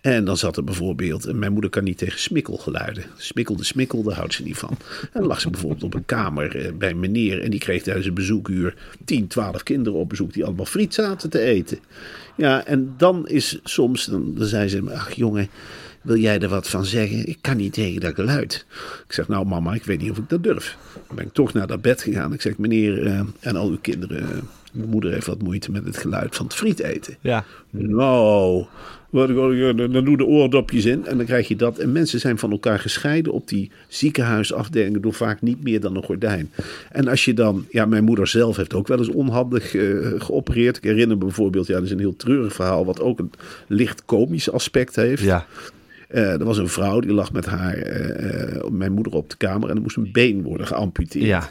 En 0.00 0.24
dan 0.24 0.36
zat 0.36 0.56
er 0.56 0.64
bijvoorbeeld... 0.64 1.24
En 1.26 1.38
mijn 1.38 1.52
moeder 1.52 1.70
kan 1.70 1.84
niet 1.84 1.98
tegen 1.98 2.18
smikkelgeluiden. 2.18 3.04
Smikkelde, 3.16 3.64
smikkel, 3.64 4.02
daar 4.02 4.16
houdt 4.16 4.34
ze 4.34 4.42
niet 4.42 4.56
van. 4.56 4.76
En 5.00 5.08
dan 5.20 5.26
lag 5.26 5.40
ze 5.40 5.50
bijvoorbeeld 5.50 5.82
op 5.84 5.94
een 5.94 6.04
kamer 6.04 6.56
eh, 6.56 6.72
bij 6.72 6.90
een 6.90 7.00
meneer. 7.00 7.42
En 7.42 7.50
die 7.50 7.60
kreeg 7.60 7.82
tijdens 7.82 8.06
een 8.06 8.14
bezoekuur 8.14 8.74
10, 9.04 9.26
12 9.26 9.62
kinderen 9.62 9.98
op 9.98 10.08
bezoek... 10.08 10.32
die 10.32 10.44
allemaal 10.44 10.64
friet 10.66 10.94
zaten 10.94 11.30
te 11.30 11.40
eten. 11.40 11.78
Ja, 12.36 12.64
en 12.66 12.94
dan 12.96 13.28
is 13.28 13.58
soms... 13.64 14.04
Dan, 14.04 14.34
dan 14.34 14.46
zei 14.46 14.68
ze, 14.68 14.82
ach 14.92 15.12
jongen... 15.12 15.48
Wil 16.02 16.16
jij 16.16 16.40
er 16.40 16.48
wat 16.48 16.68
van 16.68 16.84
zeggen? 16.84 17.26
Ik 17.26 17.38
kan 17.40 17.56
niet 17.56 17.72
tegen 17.72 18.00
dat 18.00 18.14
geluid. 18.14 18.66
Ik 19.06 19.12
zeg, 19.12 19.28
nou 19.28 19.46
mama, 19.46 19.74
ik 19.74 19.84
weet 19.84 20.00
niet 20.00 20.10
of 20.10 20.18
ik 20.18 20.28
dat 20.28 20.42
durf. 20.42 20.76
Dan 21.06 21.16
ben 21.16 21.26
ik 21.26 21.32
toch 21.32 21.52
naar 21.52 21.66
dat 21.66 21.82
bed 21.82 22.02
gegaan. 22.02 22.32
Ik 22.32 22.40
zeg, 22.40 22.58
meneer 22.58 23.06
eh, 23.06 23.20
en 23.40 23.56
al 23.56 23.68
uw 23.68 23.78
kinderen... 23.80 24.22
eh, 24.22 24.38
mijn 24.72 24.88
moeder 24.88 25.12
heeft 25.12 25.26
wat 25.26 25.42
moeite 25.42 25.70
met 25.70 25.84
het 25.84 25.96
geluid 25.96 26.36
van 26.36 26.46
het 26.46 26.54
friet 26.54 26.80
eten. 26.80 27.16
Ja. 27.20 27.44
Nou, 27.70 28.64
dan 29.10 30.04
doe 30.04 30.16
de 30.16 30.24
oordopjes 30.24 30.84
in 30.84 31.06
en 31.06 31.16
dan 31.16 31.26
krijg 31.26 31.48
je 31.48 31.56
dat. 31.56 31.78
En 31.78 31.92
mensen 31.92 32.20
zijn 32.20 32.38
van 32.38 32.50
elkaar 32.50 32.78
gescheiden 32.78 33.32
op 33.32 33.48
die 33.48 33.70
ziekenhuisafdelingen 33.88 35.00
door 35.00 35.14
vaak 35.14 35.42
niet 35.42 35.62
meer 35.62 35.80
dan 35.80 35.96
een 35.96 36.04
gordijn. 36.04 36.50
En 36.92 37.08
als 37.08 37.24
je 37.24 37.34
dan, 37.34 37.66
ja, 37.70 37.86
mijn 37.86 38.04
moeder 38.04 38.26
zelf 38.26 38.56
heeft 38.56 38.74
ook 38.74 38.88
wel 38.88 38.98
eens 38.98 39.08
onhandig 39.08 39.74
eh, 39.74 39.96
geopereerd. 40.18 40.76
Ik 40.76 40.82
herinner 40.82 41.16
me 41.18 41.24
bijvoorbeeld, 41.24 41.66
ja, 41.66 41.74
dat 41.74 41.84
is 41.84 41.90
een 41.90 41.98
heel 41.98 42.16
treurig 42.16 42.52
verhaal, 42.52 42.84
wat 42.84 43.00
ook 43.00 43.18
een 43.18 43.30
licht 43.66 44.04
komisch 44.04 44.50
aspect 44.50 44.96
heeft. 44.96 45.22
Ja. 45.22 45.46
Eh, 46.08 46.32
er 46.32 46.44
was 46.44 46.58
een 46.58 46.68
vrouw 46.68 47.00
die 47.00 47.12
lag 47.12 47.32
met 47.32 47.46
haar, 47.46 47.74
eh, 47.74 48.56
eh, 48.56 48.64
mijn 48.70 48.92
moeder 48.92 49.12
op 49.12 49.30
de 49.30 49.36
kamer 49.36 49.68
en 49.70 49.76
er 49.76 49.82
moest 49.82 49.96
een 49.96 50.12
been 50.12 50.42
worden 50.42 50.66
geamputeerd. 50.66 51.24
Ja. 51.24 51.50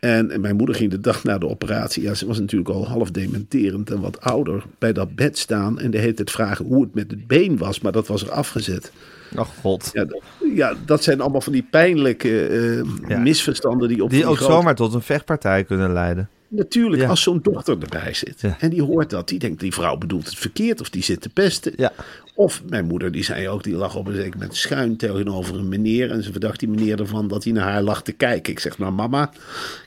En, 0.00 0.30
en 0.30 0.40
mijn 0.40 0.56
moeder 0.56 0.74
ging 0.74 0.90
de 0.90 1.00
dag 1.00 1.24
na 1.24 1.38
de 1.38 1.48
operatie, 1.48 2.02
ja, 2.02 2.14
ze 2.14 2.26
was 2.26 2.38
natuurlijk 2.40 2.70
al 2.70 2.86
half 2.88 3.10
dementerend 3.10 3.90
en 3.90 4.00
wat 4.00 4.20
ouder, 4.20 4.64
bij 4.78 4.92
dat 4.92 5.14
bed 5.14 5.38
staan 5.38 5.78
en 5.78 5.90
de 5.90 5.98
hele 5.98 6.14
tijd 6.14 6.30
vragen 6.30 6.64
hoe 6.64 6.82
het 6.82 6.94
met 6.94 7.10
het 7.10 7.26
been 7.26 7.58
was, 7.58 7.80
maar 7.80 7.92
dat 7.92 8.06
was 8.06 8.22
er 8.22 8.30
afgezet. 8.30 8.92
Oh 9.36 9.40
god. 9.60 9.90
Ja, 9.92 10.04
dat, 10.04 10.22
ja, 10.54 10.74
dat 10.86 11.02
zijn 11.02 11.20
allemaal 11.20 11.40
van 11.40 11.52
die 11.52 11.66
pijnlijke 11.70 12.82
Ja. 13.08 13.18
misverstanden 13.18 13.88
die 13.88 14.02
op 14.02 14.10
Die 14.10 14.26
ook 14.26 14.36
grote- 14.36 14.52
zomaar 14.52 14.74
tot 14.74 14.94
een 14.94 15.02
vechtpartij 15.02 15.64
kunnen 15.64 15.92
leiden. 15.92 16.28
Natuurlijk, 16.48 17.02
Ja. 17.02 17.08
als 17.08 17.22
zo'n 17.22 17.38
dochter 17.42 17.76
erbij 17.80 18.14
zit 18.14 18.40
Ja. 18.40 18.56
en 18.60 18.70
die 18.70 18.82
hoort 18.82 19.10
dat, 19.10 19.28
die 19.28 19.38
denkt 19.38 19.60
die 19.60 19.72
vrouw 19.74 19.96
bedoelt 19.96 20.24
het 20.26 20.38
verkeerd 20.38 20.80
of 20.80 20.90
die 20.90 21.02
zit 21.02 21.20
te 21.20 21.28
pesten. 21.28 21.72
Ja. 21.76 21.92
Of 22.34 22.62
mijn 22.68 22.84
moeder, 22.84 23.12
die 23.12 23.24
zei 23.24 23.48
ook, 23.48 23.62
die 23.62 23.74
lag 23.74 23.96
op 23.96 24.06
een 24.06 24.14
zeker 24.14 24.32
moment 24.38 24.56
schuin 24.56 24.96
tegenover 24.96 25.54
een 25.54 25.68
meneer. 25.68 26.10
En 26.10 26.22
ze 26.22 26.30
verdacht 26.32 26.58
die 26.60 26.68
meneer 26.68 27.00
ervan 27.00 27.28
dat 27.28 27.44
hij 27.44 27.52
naar 27.52 27.70
haar 27.72 27.82
lag 27.82 28.02
te 28.02 28.12
kijken. 28.12 28.52
Ik 28.52 28.58
zeg, 28.58 28.78
nou 28.78 28.92
mama, 28.92 29.30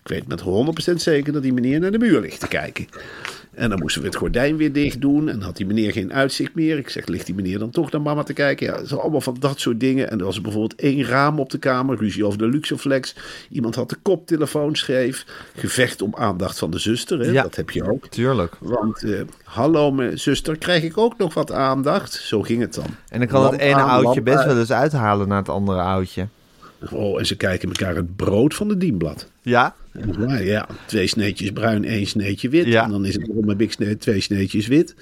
ik 0.03 0.07
weet 0.07 0.27
met 0.27 0.41
100% 0.41 1.01
zeker 1.01 1.33
dat 1.33 1.41
die 1.41 1.53
meneer 1.53 1.79
naar 1.79 1.91
de 1.91 1.97
muur 1.99 2.21
ligt 2.21 2.39
te 2.39 2.47
kijken. 2.47 2.87
En 3.59 3.69
dan 3.69 3.79
moesten 3.79 4.01
we 4.01 4.07
het 4.07 4.15
gordijn 4.15 4.57
weer 4.57 4.73
dicht 4.73 5.01
doen. 5.01 5.29
En 5.29 5.41
had 5.41 5.57
die 5.57 5.65
meneer 5.65 5.91
geen 5.91 6.13
uitzicht 6.13 6.55
meer. 6.55 6.77
Ik 6.77 6.89
zeg, 6.89 7.07
ligt 7.07 7.25
die 7.25 7.35
meneer 7.35 7.59
dan 7.59 7.69
toch 7.69 7.91
naar 7.91 8.01
mama 8.01 8.23
te 8.23 8.33
kijken? 8.33 8.65
Ja, 8.65 8.85
zo 8.85 8.95
allemaal 8.95 9.21
van 9.21 9.35
dat 9.39 9.59
soort 9.59 9.79
dingen. 9.79 10.09
En 10.09 10.19
er 10.19 10.25
was 10.25 10.41
bijvoorbeeld 10.41 10.75
één 10.75 11.03
raam 11.03 11.39
op 11.39 11.49
de 11.49 11.57
kamer. 11.57 11.97
Ruzie 11.97 12.25
over 12.25 12.37
de 12.37 12.47
Luxoflex. 12.47 13.15
Iemand 13.49 13.75
had 13.75 13.89
de 13.89 13.97
koptelefoon 14.01 14.75
scheef. 14.75 15.25
Gevecht 15.55 16.01
om 16.01 16.15
aandacht 16.15 16.59
van 16.59 16.71
de 16.71 16.79
zuster. 16.79 17.19
Hè? 17.19 17.31
Ja. 17.31 17.43
Dat 17.43 17.55
heb 17.55 17.69
je 17.69 17.91
ook. 17.91 18.07
Tuurlijk. 18.07 18.55
Want, 18.59 19.03
eh, 19.03 19.21
hallo 19.43 19.91
mijn 19.91 20.19
zuster, 20.19 20.57
krijg 20.57 20.83
ik 20.83 20.97
ook 20.97 21.17
nog 21.17 21.33
wat 21.33 21.51
aandacht? 21.51 22.13
Zo 22.13 22.41
ging 22.41 22.61
het 22.61 22.73
dan. 22.73 22.85
En 23.09 23.19
dan 23.19 23.27
kan 23.27 23.43
het 23.51 23.59
ene 23.59 23.75
aan, 23.75 23.89
oudje 23.89 24.21
best 24.21 24.37
uit. 24.37 24.47
wel 24.47 24.59
eens 24.59 24.71
uithalen 24.71 25.27
naar 25.27 25.37
het 25.37 25.49
andere 25.49 25.81
oudje. 25.81 26.27
Oh, 26.91 27.19
en 27.19 27.25
ze 27.25 27.35
kijken 27.35 27.69
elkaar 27.69 27.95
het 27.95 28.15
brood 28.15 28.53
van 28.53 28.67
de 28.67 28.77
dienblad. 28.77 29.29
Ja? 29.41 29.75
Ja, 30.19 30.37
ja, 30.37 30.67
twee 30.85 31.07
sneetjes 31.07 31.51
bruin, 31.51 31.85
één 31.85 32.05
sneetje 32.05 32.49
wit. 32.49 32.65
Ja. 32.65 32.83
En 32.83 32.89
dan 32.91 33.05
is 33.05 33.13
het 33.13 33.29
heb 33.47 33.61
ik 33.61 33.71
sne- 33.71 33.97
twee 33.97 34.21
sneetjes 34.21 34.67
wit. 34.67 34.95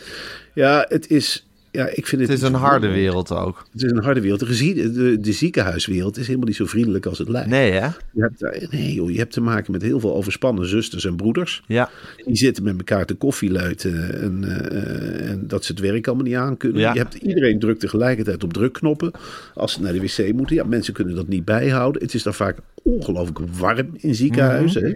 Ja, 0.54 0.86
het 0.90 1.10
is... 1.10 1.47
Ja, 1.72 1.86
ik 1.88 2.08
vind 2.08 2.22
het, 2.22 2.30
Het 2.32 2.42
is 2.42 2.48
een 2.48 2.54
harde 2.54 2.88
wereld 2.88 3.32
ook. 3.32 3.66
Het 3.72 3.84
is 3.84 3.92
een 3.92 4.04
harde 4.04 4.22
wereld. 4.22 4.40
De, 4.40 4.46
gezie- 4.46 4.92
de, 4.92 5.20
de 5.20 5.32
ziekenhuiswereld 5.32 6.18
is 6.18 6.26
helemaal 6.26 6.48
niet 6.48 6.56
zo 6.56 6.66
vriendelijk 6.66 7.06
als 7.06 7.18
het 7.18 7.30
lijkt. 7.30 7.50
Nee, 7.50 7.72
hè? 7.72 7.86
Je 8.12 8.22
hebt, 8.22 8.40
daar- 8.40 8.64
nee 8.70 8.94
joh, 8.94 9.12
je 9.12 9.18
hebt 9.18 9.34
te 9.34 9.42
maken 9.42 9.72
met 9.72 9.82
heel 9.82 10.00
veel 10.00 10.16
overspannen 10.16 10.68
zusters 10.68 11.06
en 11.06 11.16
broeders. 11.16 11.64
Ja. 11.68 11.90
Die 12.26 12.36
zitten 12.36 12.64
met 12.64 12.78
elkaar 12.78 13.06
te 13.06 13.14
koffieluiten 13.14 14.22
en, 14.22 14.44
eh, 14.44 15.30
en 15.30 15.48
dat 15.48 15.66
ze 15.66 15.72
het 15.72 15.82
werk 15.82 16.08
allemaal 16.08 16.26
niet 16.26 16.36
aan 16.36 16.58
kunnen. 16.58 16.82
Ja. 16.82 16.94
Je 16.94 17.00
hebt 17.00 17.14
iedereen 17.14 17.60
drukt 17.60 17.80
tegelijkertijd 17.80 18.44
op 18.44 18.54
drukknoppen 18.54 19.12
als 19.54 19.74
ze 19.74 19.82
naar 19.82 19.94
de 19.94 20.00
wc 20.02 20.34
moeten. 20.34 20.56
Ja, 20.56 20.64
mensen 20.64 20.94
kunnen 20.94 21.16
dat 21.16 21.28
niet 21.28 21.46
bijhouden. 21.46 22.02
Het 22.02 22.14
is 22.14 22.24
daar 22.24 22.34
vaak 22.34 22.58
ongelooflijk 22.84 23.40
warm 23.58 23.90
in 23.98 24.16
ziekenhuizen. 24.16 24.82
Mhm. 24.84 24.94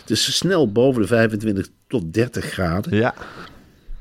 Het 0.00 0.10
is 0.10 0.36
snel 0.36 0.72
boven 0.72 1.02
de 1.02 1.08
25 1.08 1.68
tot 1.86 2.14
30 2.14 2.44
graden. 2.44 2.96
Ja. 2.96 3.14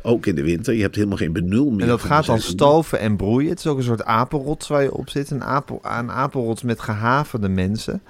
Ook 0.10 0.26
in 0.26 0.36
de 0.36 0.44
winter. 0.44 0.74
Je 0.74 0.82
hebt 0.82 0.96
helemaal 0.96 1.18
geen 1.18 1.34
benul 1.34 1.70
meer. 1.70 1.82
En 1.82 1.88
dat 1.88 2.02
gaat 2.02 2.26
dan 2.26 2.40
stoven 2.40 3.00
en 3.00 3.16
broeien. 3.18 3.50
Het 3.50 3.60
is 3.60 3.68
ook 3.68 3.78
een 3.78 3.84
soort 3.84 4.04
apenrots 4.04 4.68
waar 4.68 4.84
je 4.84 4.94
op 4.94 5.10
zit. 5.10 5.30
Een, 5.32 5.44
apel, 5.44 5.80
een 5.84 6.12
apenrots 6.12 6.64
met 6.64 6.80
gehavende 6.80 7.50
mensen. 7.50 8.02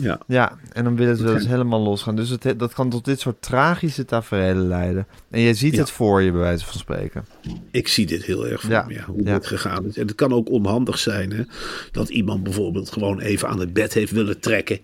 Ja. 0.00 0.18
Ja, 0.26 0.52
en 0.72 0.84
dan 0.84 0.96
willen 0.96 1.16
ze 1.16 1.24
dus 1.24 1.46
helemaal 1.46 1.80
losgaan. 1.80 2.16
Dus 2.16 2.28
het, 2.28 2.54
dat 2.56 2.72
kan 2.74 2.90
tot 2.90 3.04
dit 3.04 3.20
soort 3.20 3.42
tragische 3.42 4.04
tafereelen 4.04 4.68
leiden. 4.68 5.06
En 5.30 5.40
je 5.40 5.54
ziet 5.54 5.74
Ja. 5.74 5.80
het 5.80 5.90
voor 5.90 6.22
je, 6.22 6.30
bij 6.30 6.40
wijze 6.40 6.64
van 6.64 6.78
spreken. 6.78 7.24
Ik 7.70 7.88
zie 7.88 8.06
dit 8.06 8.24
heel 8.24 8.46
erg 8.48 8.60
voor 8.60 8.70
Ja, 8.70 8.84
me, 8.88 8.94
ja, 8.94 9.04
hoe 9.06 9.22
dit 9.22 9.46
gegaan 9.46 9.84
is. 9.86 9.96
En 9.96 10.06
het 10.06 10.14
kan 10.16 10.32
ook 10.32 10.50
onhandig 10.50 10.98
zijn 10.98 11.32
hè, 11.32 11.42
dat 11.92 12.08
iemand 12.08 12.42
bijvoorbeeld 12.42 12.92
gewoon 12.92 13.20
even 13.20 13.48
aan 13.48 13.60
het 13.60 13.72
bed 13.72 13.94
heeft 13.94 14.12
willen 14.12 14.40
trekken. 14.40 14.78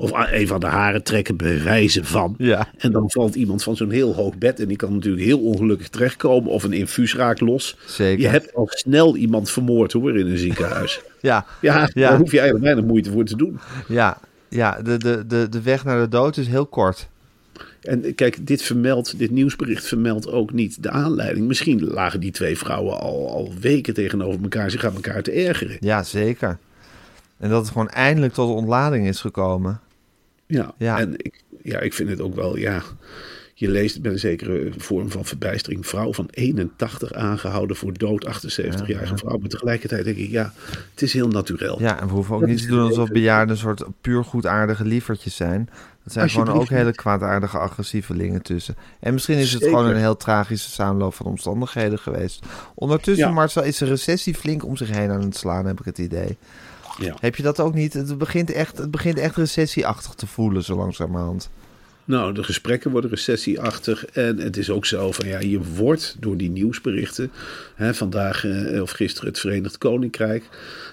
Of 0.00 0.26
even 0.30 0.54
aan 0.54 0.60
de 0.60 0.66
haren 0.66 1.02
trekken, 1.02 1.36
bij 1.36 1.62
wijze 1.62 2.04
van. 2.04 2.34
Ja. 2.38 2.68
En 2.78 2.92
dan 2.92 3.10
valt 3.10 3.34
iemand 3.34 3.62
van 3.62 3.76
zo'n 3.76 3.90
heel 3.90 4.14
hoog 4.14 4.38
bed. 4.38 4.60
En 4.60 4.68
die 4.68 4.76
kan 4.76 4.92
natuurlijk 4.92 5.24
heel 5.24 5.38
ongelukkig 5.40 5.88
terechtkomen. 5.88 6.50
Of 6.50 6.62
een 6.62 6.72
infuus 6.72 7.14
raakt 7.14 7.40
los. 7.40 7.76
Zeker. 7.86 8.20
Je 8.22 8.28
hebt 8.28 8.54
al 8.54 8.66
snel 8.70 9.16
iemand 9.16 9.50
vermoord 9.50 9.92
hoor 9.92 10.18
in 10.18 10.26
een 10.26 10.38
ziekenhuis. 10.38 11.00
Ja, 11.20 11.46
Ja, 11.60 11.88
Ja. 11.94 12.08
daar 12.08 12.18
hoef 12.18 12.30
je 12.30 12.36
eigenlijk 12.38 12.64
weinig 12.64 12.84
moeite 12.90 13.10
voor 13.10 13.24
te 13.24 13.36
doen. 13.36 13.58
ja, 13.88 14.18
ja 14.48 14.80
de, 14.82 14.96
de, 14.96 15.24
de, 15.26 15.46
de 15.50 15.62
weg 15.62 15.84
naar 15.84 16.00
de 16.00 16.08
dood 16.08 16.36
is 16.36 16.46
heel 16.46 16.66
kort. 16.66 17.08
En 17.82 18.14
kijk, 18.14 18.46
dit 18.46 18.62
vermeldt, 18.62 19.18
dit 19.18 19.30
nieuwsbericht 19.30 19.86
vermeldt 19.86 20.30
ook 20.32 20.52
niet 20.52 20.82
de 20.82 20.90
aanleiding. 20.90 21.46
Misschien 21.46 21.84
lagen 21.84 22.20
die 22.20 22.30
twee 22.30 22.58
vrouwen 22.58 23.00
al, 23.00 23.30
al 23.30 23.52
weken 23.60 23.94
tegenover 23.94 24.42
elkaar 24.42 24.70
zich 24.70 24.84
aan 24.84 24.94
elkaar 24.94 25.22
te 25.22 25.30
ergeren. 25.30 25.76
Ja, 25.80 26.02
zeker. 26.02 26.58
En 27.38 27.50
dat 27.50 27.60
het 27.62 27.70
gewoon 27.72 27.88
eindelijk 27.88 28.32
tot 28.34 28.50
ontlading 28.56 29.06
is 29.06 29.20
gekomen. 29.20 29.80
Ja, 30.48 30.74
Ja. 30.78 30.98
en 30.98 31.12
ik, 31.16 31.42
ja, 31.62 31.80
ik 31.80 31.94
vind 31.94 32.08
het 32.08 32.20
ook 32.20 32.34
wel, 32.34 32.56
ja. 32.56 32.82
Je 33.54 33.68
leest 33.70 34.00
met 34.02 34.12
een 34.12 34.18
zekere 34.18 34.70
vorm 34.76 35.10
van 35.10 35.24
verbijstering. 35.24 35.86
Vrouw 35.86 36.12
van 36.12 36.28
81 36.30 37.12
aangehouden 37.12 37.76
voor 37.76 37.92
dood, 37.98 38.24
78-jarige 38.26 39.16
vrouw. 39.16 39.38
Maar 39.38 39.48
tegelijkertijd 39.48 40.04
denk 40.04 40.16
ik, 40.16 40.30
ja, 40.30 40.52
het 40.90 41.02
is 41.02 41.12
heel 41.12 41.28
natuurlijk. 41.28 41.78
Ja, 41.80 42.00
en 42.00 42.06
we 42.06 42.12
hoeven 42.12 42.34
ook 42.34 42.40
Dat 42.40 42.48
niet 42.48 42.60
te 42.62 42.66
doen 42.66 42.86
alsof 42.86 43.08
bejaarden 43.10 43.54
een 43.54 43.60
soort 43.60 43.84
puur 44.00 44.24
goedaardige 44.24 44.84
lievertjes 44.84 45.36
zijn. 45.36 45.68
Dat 46.04 46.12
zijn 46.12 46.30
gewoon 46.30 46.48
ook 46.60 46.68
hele 46.68 46.92
kwaadaardige 46.92 47.58
agressievelingen 47.58 48.42
tussen. 48.42 48.76
En 49.00 49.12
misschien 49.12 49.36
is 49.38 49.52
het 49.52 49.62
Zeker. 49.62 49.76
gewoon 49.78 49.90
een 49.90 50.00
heel 50.00 50.16
tragische 50.16 50.70
samenloop 50.70 51.14
van 51.14 51.26
omstandigheden 51.26 51.98
geweest. 51.98 52.46
Ondertussen, 52.74 53.26
Ja. 53.26 53.32
Marcel, 53.32 53.62
is 53.62 53.78
de 53.78 53.84
recessie 53.84 54.34
flink 54.34 54.64
om 54.64 54.76
zich 54.76 54.90
heen 54.90 55.10
aan 55.10 55.20
het 55.22 55.36
slaan, 55.36 55.66
heb 55.66 55.78
ik 55.78 55.84
het 55.84 55.98
idee. 55.98 56.36
Ja. 56.98 57.14
Heb 57.20 57.36
je 57.36 57.42
dat 57.42 57.60
ook 57.60 57.74
niet? 57.74 57.92
Het 57.92 58.18
begint 58.18 58.52
echt, 58.52 58.78
het 58.78 58.90
begint 58.90 59.18
echt 59.18 59.36
recessieachtig 59.36 60.14
te 60.14 60.26
voelen, 60.26 60.64
zo 60.64 60.76
langzamerhand. 60.76 61.50
Nou, 62.04 62.32
de 62.32 62.42
gesprekken 62.42 62.90
worden 62.90 63.10
recessieachtig. 63.10 64.06
En 64.06 64.38
het 64.38 64.56
is 64.56 64.70
ook 64.70 64.86
zo 64.86 65.12
van, 65.12 65.26
ja, 65.26 65.38
je 65.38 65.60
wordt 65.74 66.16
door 66.20 66.36
die 66.36 66.50
nieuwsberichten. 66.50 67.30
Hè, 67.74 67.94
vandaag 67.94 68.44
eh, 68.44 68.82
of 68.82 68.90
gisteren 68.90 69.28
het 69.28 69.38
Verenigd 69.38 69.78
Koninkrijk. 69.78 70.44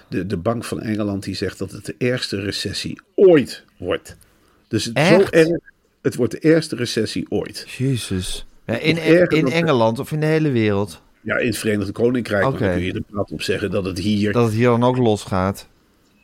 De, 0.08 0.26
de 0.26 0.36
Bank 0.36 0.64
van 0.64 0.80
Engeland 0.80 1.22
die 1.22 1.34
zegt 1.34 1.58
dat 1.58 1.70
het 1.70 1.84
de 1.84 1.94
ergste 1.98 2.40
recessie 2.40 3.00
ooit 3.14 3.64
wordt. 3.76 4.16
Dus 4.68 4.84
het 4.84 4.98
zo 4.98 5.02
Echt? 5.02 5.30
erg. 5.30 5.48
Het 6.02 6.14
wordt 6.14 6.32
de 6.32 6.38
ergste 6.38 6.76
recessie 6.76 7.26
ooit. 7.28 7.66
Jezus. 7.78 8.46
Ja, 8.66 8.78
in, 8.78 9.28
in 9.28 9.52
Engeland 9.52 9.98
of 9.98 10.12
in 10.12 10.20
de 10.20 10.26
hele 10.26 10.50
wereld. 10.50 11.00
Ja, 11.20 11.36
in 11.36 11.46
het 11.46 11.58
Verenigd 11.58 11.92
Koninkrijk 11.92 12.46
Oké. 12.46 12.58
dan 12.58 12.72
kun 12.72 12.82
je 12.82 12.92
er 12.92 13.02
praat 13.10 13.30
op 13.30 13.42
zeggen 13.42 13.70
dat 13.70 13.84
het 13.84 13.98
hier... 13.98 14.32
Dat 14.32 14.44
het 14.44 14.54
hier 14.54 14.68
dan 14.68 14.84
ook 14.84 14.96
losgaat. 14.96 15.66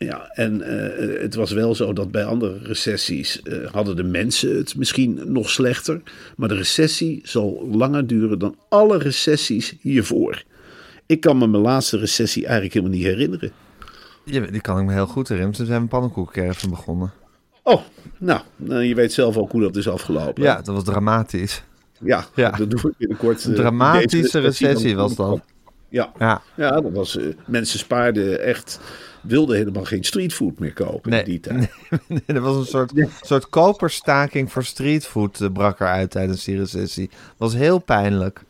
Ja, 0.05 0.29
en 0.33 0.63
eh, 0.63 1.21
het 1.23 1.35
was 1.35 1.51
wel 1.51 1.75
zo 1.75 1.93
dat 1.93 2.11
bij 2.11 2.25
andere 2.25 2.59
recessies 2.63 3.43
eh, 3.43 3.71
hadden 3.73 3.97
de 3.97 4.03
mensen 4.05 4.57
het 4.57 4.77
misschien 4.77 5.21
nog 5.27 5.51
slechter. 5.51 6.03
Maar 6.37 6.49
de 6.49 6.55
recessie 6.55 7.21
zal 7.25 7.69
langer 7.71 8.07
duren 8.07 8.39
dan 8.39 8.57
alle 8.69 8.99
recessies 8.99 9.77
hiervoor. 9.81 10.43
Ik 11.07 11.21
kan 11.21 11.39
me 11.39 11.47
mijn 11.47 11.63
laatste 11.63 11.99
recessie 11.99 12.43
eigenlijk 12.45 12.75
helemaal 12.75 12.97
niet 12.97 13.07
herinneren. 13.07 13.53
Ja, 14.25 14.41
die 14.41 14.61
kan 14.61 14.79
ik 14.79 14.85
me 14.87 14.93
heel 14.93 15.07
goed 15.07 15.29
herinneren. 15.29 15.59
Toen 15.59 15.67
zijn 15.67 15.83
we 15.83 15.89
pannenkoekkerven 15.89 16.71
begonnen. 16.71 17.13
Oh, 17.63 17.81
nou, 18.19 18.41
nou, 18.57 18.83
je 18.83 18.95
weet 18.95 19.13
zelf 19.13 19.37
ook 19.37 19.53
hoe 19.53 19.61
dat 19.61 19.77
is 19.77 19.89
afgelopen. 19.89 20.43
Ja, 20.43 20.57
dat 20.57 20.75
was 20.75 20.85
dramatisch. 20.85 21.63
ja, 22.01 22.25
Ja. 22.35 22.51
dat 22.51 22.71
doe 22.71 22.81
ik 22.91 22.97
binnenkort. 22.99 23.45
Een 23.45 23.51
eh, 23.53 23.59
dramatische 23.59 24.39
recessie 24.39 24.97
was 24.97 25.15
dat. 25.15 25.41
Ja, 25.89 26.13
Ja. 26.19 26.43
ja 26.57 26.71
dat 26.81 26.93
was, 26.93 27.17
eh, 27.17 27.25
mensen 27.47 27.79
spaarden 27.79 28.41
echt, 28.45 28.81
wilden 29.23 29.57
helemaal 29.57 29.85
geen 29.85 30.05
streetfood 30.05 30.59
meer 30.59 30.73
kopen 30.73 31.11
Nee, 31.11 31.19
in 31.23 31.25
die 31.31 31.41
tijd. 31.41 31.71
nee, 32.09 32.23
er 32.27 32.41
was 32.41 32.57
een 32.57 32.65
soort, 32.65 32.93
soort 33.21 33.49
koperstaking 33.49 34.53
voor 34.53 34.65
streetfood 34.65 35.41
eh, 35.41 35.53
brak 35.53 35.81
eruit 35.81 36.11
tijdens 36.11 36.45
die 36.45 36.57
recessie. 36.57 37.11
was 37.37 37.55
heel 37.55 37.79
pijnlijk. 37.79 38.41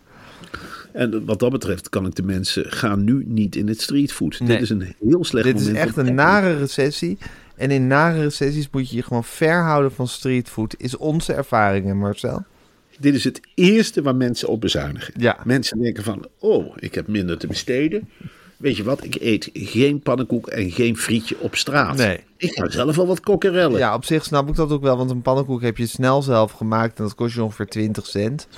En 0.93 1.25
wat 1.25 1.39
dat 1.39 1.51
betreft 1.53 1.89
kan 1.89 2.07
ik 2.07 2.15
de 2.15 2.23
mensen, 2.23 2.73
ga 2.73 2.97
nu 2.97 3.25
niet 3.27 3.57
in 3.57 3.69
het 3.69 3.81
streetfood. 3.81 4.41
Nee. 4.41 4.49
Dit 4.49 4.61
is 4.61 4.71
een 4.71 4.95
heel 5.09 5.25
slecht 5.25 5.47
Dit 5.47 5.61
is 5.61 5.67
moment. 5.67 5.85
echt 5.85 5.97
een 5.97 6.15
nare 6.15 6.57
recessie. 6.57 7.19
En 7.57 7.71
in 7.71 7.87
nare 7.87 8.21
recessies 8.23 8.69
moet 8.71 8.91
je 8.91 8.97
je 8.97 9.03
gewoon 9.03 9.25
verhouden 9.25 9.93
van 9.93 10.09
streetfood. 10.09 10.75
Is 10.79 10.97
onze 10.97 11.33
ervaring, 11.33 11.87
hè, 11.87 11.95
Marcel? 11.95 12.45
Dit 12.99 13.15
is 13.15 13.25
het 13.25 13.41
eerste 13.55 14.03
waar 14.03 14.17
mensen 14.17 14.49
op 14.49 14.61
bezuinigen. 14.61 15.15
Ja. 15.17 15.39
Mensen 15.45 15.79
denken 15.83 16.05
van, 16.05 16.27
oh, 16.39 16.77
ik 16.79 16.95
heb 16.95 17.07
minder 17.07 17.39
te 17.39 17.47
besteden. 17.47 18.09
Weet 18.63 18.77
je 18.77 18.83
wat, 18.85 19.05
ik 19.05 19.17
eet 19.21 19.51
geen 19.53 20.01
pannenkoek 20.01 20.47
en 20.47 20.71
geen 20.71 20.97
frietje 20.97 21.37
op 21.41 21.57
straat. 21.57 21.97
Nee. 21.97 22.21
Ik 22.37 22.53
ga 22.53 22.71
zelf 22.71 22.97
wel 22.97 23.07
wat 23.07 23.21
kokkerellen. 23.21 23.79
Ja, 23.79 23.95
op 23.95 24.05
zich 24.05 24.25
snap 24.25 24.49
ik 24.49 24.55
dat 24.55 24.71
ook 24.71 24.83
wel. 24.83 24.97
Want 24.97 25.11
een 25.11 25.23
pannenkoek 25.23 25.63
heb 25.63 25.77
je 25.77 25.87
snel 25.87 26.23
zelf 26.23 26.53
gemaakt. 26.53 26.99
En 26.99 27.05
dat 27.05 27.15
kost 27.15 27.35
je 27.35 27.43
ongeveer 27.43 27.67
20 27.67 28.07
cent. 28.07 28.49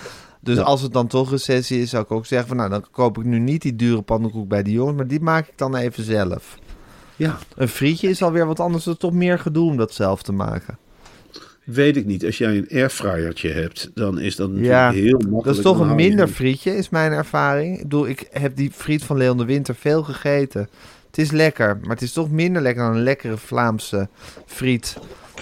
Dus 0.41 0.57
Ja. 0.57 0.63
als 0.63 0.81
het 0.83 0.93
dan 0.93 1.07
toch 1.07 1.31
recessie 1.31 1.81
is, 1.81 1.91
zou 1.91 2.03
ik 2.03 2.11
ook 2.11 2.27
zeggen 2.27 2.49
van... 2.49 2.57
Nou, 2.57 2.71
dan 2.71 2.85
koop 2.91 3.19
ik 3.19 3.25
nu 3.25 3.39
niet 3.39 3.63
die 3.63 3.77
dure 3.77 4.03
pannenkoek 4.03 4.49
bij 4.49 4.63
die 4.63 4.73
jongens. 4.75 4.97
Maar 4.97 5.07
die 5.07 5.21
maak 5.21 5.47
ik 5.49 5.59
dan 5.59 5.77
even 5.77 6.05
zelf. 6.05 6.59
Ja, 7.17 7.39
Een 7.57 7.69
frietje 7.69 8.09
is 8.09 8.23
alweer 8.23 8.47
wat 8.47 8.61
anders. 8.61 8.85
Het 8.85 8.95
is 8.95 9.01
toch 9.01 9.13
meer 9.13 9.39
gedoe 9.39 9.71
om 9.71 9.77
dat 9.77 9.95
zelf 9.95 10.23
te 10.23 10.33
maken. 10.33 10.79
Weet 11.65 11.97
ik 11.97 12.07
niet. 12.07 12.25
Als 12.25 12.39
jij 12.39 12.57
een 12.57 12.69
airfryertje 12.71 13.49
hebt, 13.51 13.91
dan 13.95 14.19
is 14.21 14.37
dat 14.37 14.49
natuurlijk 14.49 14.75
Ja, 14.75 14.91
heel 14.91 15.11
makkelijk. 15.19 15.45
dat 15.45 15.57
is 15.57 15.63
toch 15.63 15.79
een 15.81 15.95
minder 15.95 16.29
frietje, 16.29 16.77
is 16.77 16.89
mijn 16.89 17.13
ervaring. 17.13 17.77
Ik 17.77 17.83
bedoel, 17.83 18.09
ik 18.09 18.29
heb 18.31 18.57
die 18.57 18.71
friet 18.73 19.05
van 19.05 19.17
Leon 19.17 19.37
de 19.39 19.45
Winter 19.45 19.75
veel 19.75 20.03
gegeten. 20.03 20.69
Het 21.07 21.19
is 21.19 21.31
lekker, 21.31 21.79
maar 21.83 21.91
het 21.91 22.03
is 22.03 22.13
toch 22.13 22.31
minder 22.31 22.63
lekker 22.63 22.83
dan 22.85 22.95
een 22.97 23.03
lekkere 23.03 23.37
Vlaamse 23.37 24.09
friet 24.47 24.97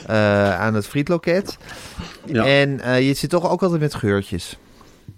eh, 0.06 0.60
aan 0.60 0.74
het 0.74 0.86
frietloket. 0.86 1.56
Ja. 2.26 2.46
En 2.46 2.80
eh, 2.80 3.06
je 3.06 3.14
zit 3.14 3.30
toch 3.30 3.50
ook 3.50 3.62
altijd 3.62 3.80
met 3.80 3.94
geurtjes. 3.94 4.56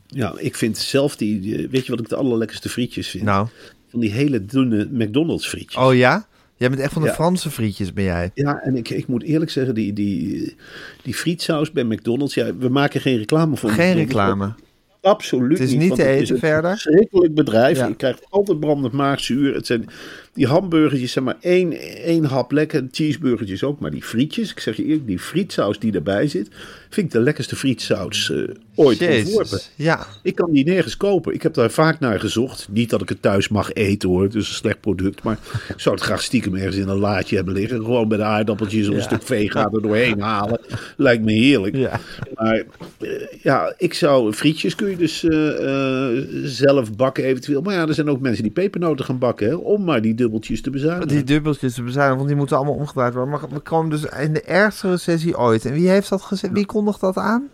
Ja, 0.06 0.34
ik 0.38 0.56
vind 0.56 0.78
zelf 0.78 1.16
die, 1.16 1.40
die- 1.40 1.68
weet 1.68 1.84
je 1.87 1.90
wat 1.90 2.00
ik 2.00 2.08
de 2.08 2.16
allerlekkerste 2.16 2.68
frietjes 2.68 3.08
vind? 3.08 3.25
Nou, 3.25 3.46
Van 3.90 4.00
die 4.00 4.11
hele 4.12 4.44
dunne 4.44 4.88
McDonald's 4.92 5.49
frietjes. 5.49 5.82
oh 5.82 5.94
ja? 5.94 6.26
Jij 6.56 6.68
bent 6.68 6.80
echt 6.80 6.92
van 6.92 7.02
de 7.02 7.08
Ja. 7.08 7.14
Franse 7.14 7.50
frietjes, 7.50 7.92
ben 7.92 8.04
jij? 8.04 8.30
Ja, 8.34 8.61
en 8.62 8.76
ik, 8.76 8.88
ik 8.90 9.06
moet 9.06 9.23
eerlijk 9.23 9.50
zeggen, 9.50 9.75
die, 9.75 9.92
die, 9.92 10.54
die 11.02 11.14
frietsaus 11.14 11.73
bij 11.73 11.84
McDonald's, 11.84 12.34
ja, 12.34 12.56
we 12.56 12.68
maken 12.68 13.00
geen 13.00 13.16
reclame 13.18 13.56
voor. 13.56 13.70
Geen 13.70 13.94
reclame. 13.94 14.54
Absoluut 15.00 15.58
Het 15.58 15.68
is 15.68 15.75
niet. 15.75 15.80
niet 15.80 15.94
te 15.94 16.00
het 16.02 16.11
eten 16.11 16.23
is 16.23 16.30
een 16.30 16.38
verder. 16.38 16.70
verschrikkelijk 16.70 17.34
bedrijf. 17.34 17.76
Ja. 17.78 17.87
Je 17.87 17.94
krijgt 17.96 18.26
altijd 18.30 18.61
brandend 18.61 18.92
maagzuur. 18.92 19.54
Het 19.54 19.66
zijn 19.66 19.87
die 20.34 20.46
hamburgertjes, 20.46 21.12
zeg 21.12 21.24
maar 21.24 21.36
één, 21.40 21.72
één 22.02 22.24
hap 22.24 22.52
lekker. 22.52 22.88
Cheeseburgertjes 22.90 23.62
ook, 23.62 23.80
maar 23.80 23.90
die 23.90 24.02
frietjes, 24.02 24.50
ik 24.50 24.60
zeg 24.60 24.76
je 24.76 24.84
eerlijk, 24.84 25.06
die 25.06 25.18
frietsaus 25.18 25.78
die 25.78 25.92
erbij 25.92 26.28
zit, 26.28 26.48
vind 26.94 27.06
ik 27.06 27.12
de 27.12 27.20
lekkerste 27.20 27.56
frietsaus 27.56 28.30
eh, 28.30 28.38
ooit 28.74 29.00
ontworpen. 29.00 29.24
Jezus. 29.26 29.70
Ja, 29.74 30.06
Ik 30.22 30.34
kan 30.34 30.52
die 30.52 30.64
nergens 30.64 30.96
kopen. 30.96 31.34
Ik 31.34 31.42
heb 31.42 31.54
daar 31.54 31.70
vaak 31.70 32.00
naar 32.00 32.20
gezocht. 32.20 32.68
Niet 32.70 32.90
dat 32.90 33.02
ik 33.02 33.08
het 33.08 33.22
thuis 33.22 33.48
mag 33.48 33.72
eten 33.72 34.08
hoor. 34.08 34.22
Het 34.22 34.34
is 34.34 34.48
een 34.48 34.54
slecht 34.54 34.80
product. 34.80 35.22
Maar 35.22 35.38
ik 35.68 35.80
zou 35.80 35.94
het 35.94 36.04
graag 36.04 36.22
stiekem 36.22 36.54
ergens 36.54 36.76
in 36.76 36.88
een 36.88 36.98
laadje 36.98 37.36
hebben 37.36 37.54
liggen. 37.54 37.84
Gewoon 37.84 38.08
bij 38.08 38.18
de 38.18 38.24
aardappeltjes 38.24 38.88
of 38.88 38.94
een 38.94 39.02
stuk 39.02 39.22
vega 39.22 39.70
er 39.72 39.82
doorheen 39.82 40.20
halen. 40.20 40.60
Lijkt 40.96 41.24
me 41.24 41.32
heerlijk. 41.32 41.76
Ja. 41.76 42.00
Maar 42.34 42.64
eh, 43.00 43.10
ja, 43.42 43.74
ik 43.78 43.94
zou... 43.94 44.32
Frietjes 44.32 44.74
kun 44.74 44.90
je 44.90 44.96
dus 44.96 45.24
eh, 45.24 46.08
zelf 46.44 46.96
bakken 46.96 47.24
eventueel. 47.24 47.62
Maar 47.62 47.74
ja, 47.74 47.86
er 47.86 47.94
zijn 47.94 48.10
ook 48.10 48.20
mensen 48.20 48.42
die 48.42 48.52
pepernoten 48.52 49.04
gaan 49.04 49.18
bakken. 49.18 49.48
Hè, 49.48 49.54
om 49.54 49.84
maar 49.84 50.02
die 50.02 50.14
dubbeltjes 50.25 50.62
te 50.62 50.71
bezuinigen. 50.71 51.09
die 51.09 51.25
dubbeltjes 51.25 51.75
te 51.75 51.83
bezuinigen, 51.83 52.16
want 52.16 52.28
die 52.28 52.37
moeten 52.38 52.57
allemaal 52.57 52.75
omgedraaid 52.75 53.14
worden. 53.14 53.31
Maar 53.31 53.49
we 53.50 53.59
komen 53.61 53.90
dus 53.90 54.04
in 54.04 54.33
de 54.33 54.43
ergste 54.43 54.90
recessie 54.90 55.38
ooit. 55.38 55.64
En 55.64 55.73
wie 55.73 55.88
heeft 55.88 56.09
dat 56.09 56.23
gezegd? 56.23 56.52
Wie 56.52 56.66
kondigt 56.66 57.00
dat 57.00 57.16
aan? 57.16 57.49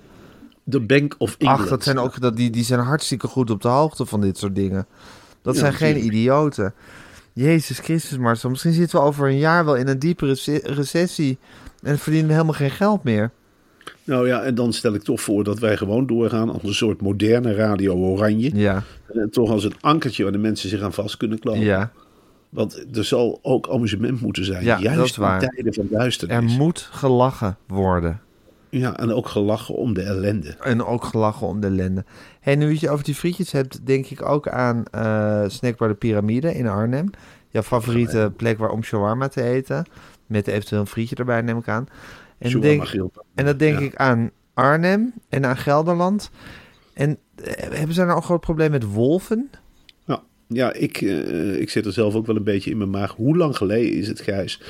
De 0.65 0.81
Bank 0.81 1.15
of 1.19 1.35
England. 1.39 1.61
Ach, 1.61 1.69
dat 1.69 1.83
zijn 1.85 1.99
ook, 1.99 2.21
dat, 2.21 2.37
die, 2.37 2.51
die 2.51 2.65
zijn 2.65 2.81
hartstikke 2.81 3.27
goed 3.27 3.51
op 3.51 3.63
de 3.63 3.69
hoogte 3.69 4.07
van 4.07 4.21
dit 4.21 4.39
soort 4.39 4.55
dingen. 4.55 4.87
Dat 5.43 5.55
Ja, 5.55 5.61
zijn 5.61 5.73
geen 5.75 6.05
idioten. 6.05 6.75
Jezus 7.33 7.79
Christus, 7.79 8.19
Marcel. 8.19 8.51
Misschien 8.51 8.73
zitten 8.73 8.99
we 9.01 9.05
over 9.05 9.29
een 9.29 9.39
jaar 9.39 9.65
wel 9.65 9.77
in 9.77 9.89
een 9.89 9.99
diepe 9.99 10.27
rece- 10.27 10.61
recessie. 10.65 11.39
En 11.83 11.99
verdienen 11.99 12.29
we 12.29 12.33
helemaal 12.35 12.55
geen 12.55 12.71
geld 12.71 13.05
meer. 13.05 13.31
Nou 14.05 14.27
ja, 14.27 14.43
en 14.43 14.55
dan 14.55 14.73
stel 14.73 14.95
ik 14.95 15.03
toch 15.03 15.21
voor 15.21 15.45
dat 15.45 15.59
wij 15.59 15.77
gewoon 15.77 16.07
doorgaan 16.07 16.51
als 16.51 16.63
een 16.63 16.75
soort 16.75 17.01
moderne 17.03 17.55
radio 17.55 17.95
oranje. 17.95 18.51
Ja, 18.55 18.83
En 19.13 19.31
toch 19.31 19.51
als 19.51 19.65
een 19.65 19.75
ankertje 19.81 20.23
waar 20.23 20.33
de 20.33 20.39
mensen 20.39 20.69
zich 20.69 20.81
aan 20.83 20.93
vast 20.93 21.17
kunnen 21.17 21.39
klampen. 21.39 21.65
ja. 21.65 21.93
Want 22.51 22.97
er 22.97 23.05
zal 23.05 23.39
ook 23.43 23.69
amusement 23.69 24.21
moeten 24.21 24.45
zijn. 24.45 24.65
Ja, 24.65 24.79
Juist 24.79 24.97
dat 24.99 25.07
is 25.07 25.17
waar. 25.17 25.43
in 25.43 25.49
tijden 25.49 25.75
van 25.75 25.85
Er 25.85 25.91
duisternis. 25.99 26.57
moet 26.57 26.89
gelachen 26.93 27.57
worden. 27.67 28.21
Ja, 28.69 28.97
en 28.99 29.13
ook 29.13 29.29
gelachen 29.29 29.75
om 29.75 29.95
de 29.95 30.03
ellende. 30.03 30.57
En 30.61 30.85
ook 30.85 31.05
gelachen 31.05 31.47
om 31.47 31.61
de 31.61 31.67
ellende. 31.67 32.05
Hey, 32.41 32.57
nu 32.57 32.69
je 32.69 32.75
het 32.81 32.89
over 32.89 33.05
die 33.05 33.15
frietjes 33.15 33.53
hebt, 33.53 33.87
denk 33.87 34.07
ik 34.07 34.23
ook 34.29 34.49
aan 34.49 34.85
eh 34.91 35.45
Snackbar 35.47 35.89
de 35.89 35.95
Pyramide 35.95 36.55
in 36.55 36.69
Arnhem. 36.69 37.11
Jouw 37.49 37.63
favoriete 37.63 38.33
plek 38.37 38.59
waar 38.59 38.71
om 38.71 38.83
shawarma 38.83 39.29
te 39.29 39.43
eten. 39.43 39.85
Met 40.27 40.47
eventueel 40.47 40.81
een 40.81 40.87
frietje 40.87 41.17
erbij, 41.17 41.41
neem 41.43 41.59
ik 41.59 41.69
aan. 41.69 41.87
En, 42.39 42.51
Shawarma 42.51 42.85
denk, 42.85 43.11
en 43.35 43.45
dat 43.45 43.59
denk 43.59 43.79
Ja. 43.79 43.85
ik 43.85 43.97
aan 43.97 44.31
Arnhem 44.55 45.13
en 45.29 45.47
aan 45.47 45.57
Gelderland. 45.57 46.31
En 46.95 47.19
eh, 47.45 47.53
hebben 47.79 47.95
ze 47.95 48.01
nou 48.01 48.11
ook 48.13 48.17
een 48.17 48.23
groot 48.23 48.41
probleem 48.41 48.71
met 48.71 48.85
wolven? 48.93 49.51
Ja, 50.53 50.73
ik, 50.73 51.01
eh, 51.01 51.61
ik 51.61 51.71
zit 51.71 51.87
er 51.87 51.93
zelf 51.93 52.15
ook 52.15 52.27
wel 52.27 52.37
een 52.37 52.43
beetje 52.45 52.71
in 52.71 52.79
mijn 52.79 52.91
maag. 52.91 53.13
Hoe 53.15 53.37
lang 53.37 53.57
geleden 53.57 53.93
is 53.93 54.09
het, 54.09 54.21
Gijs, 54.21 54.61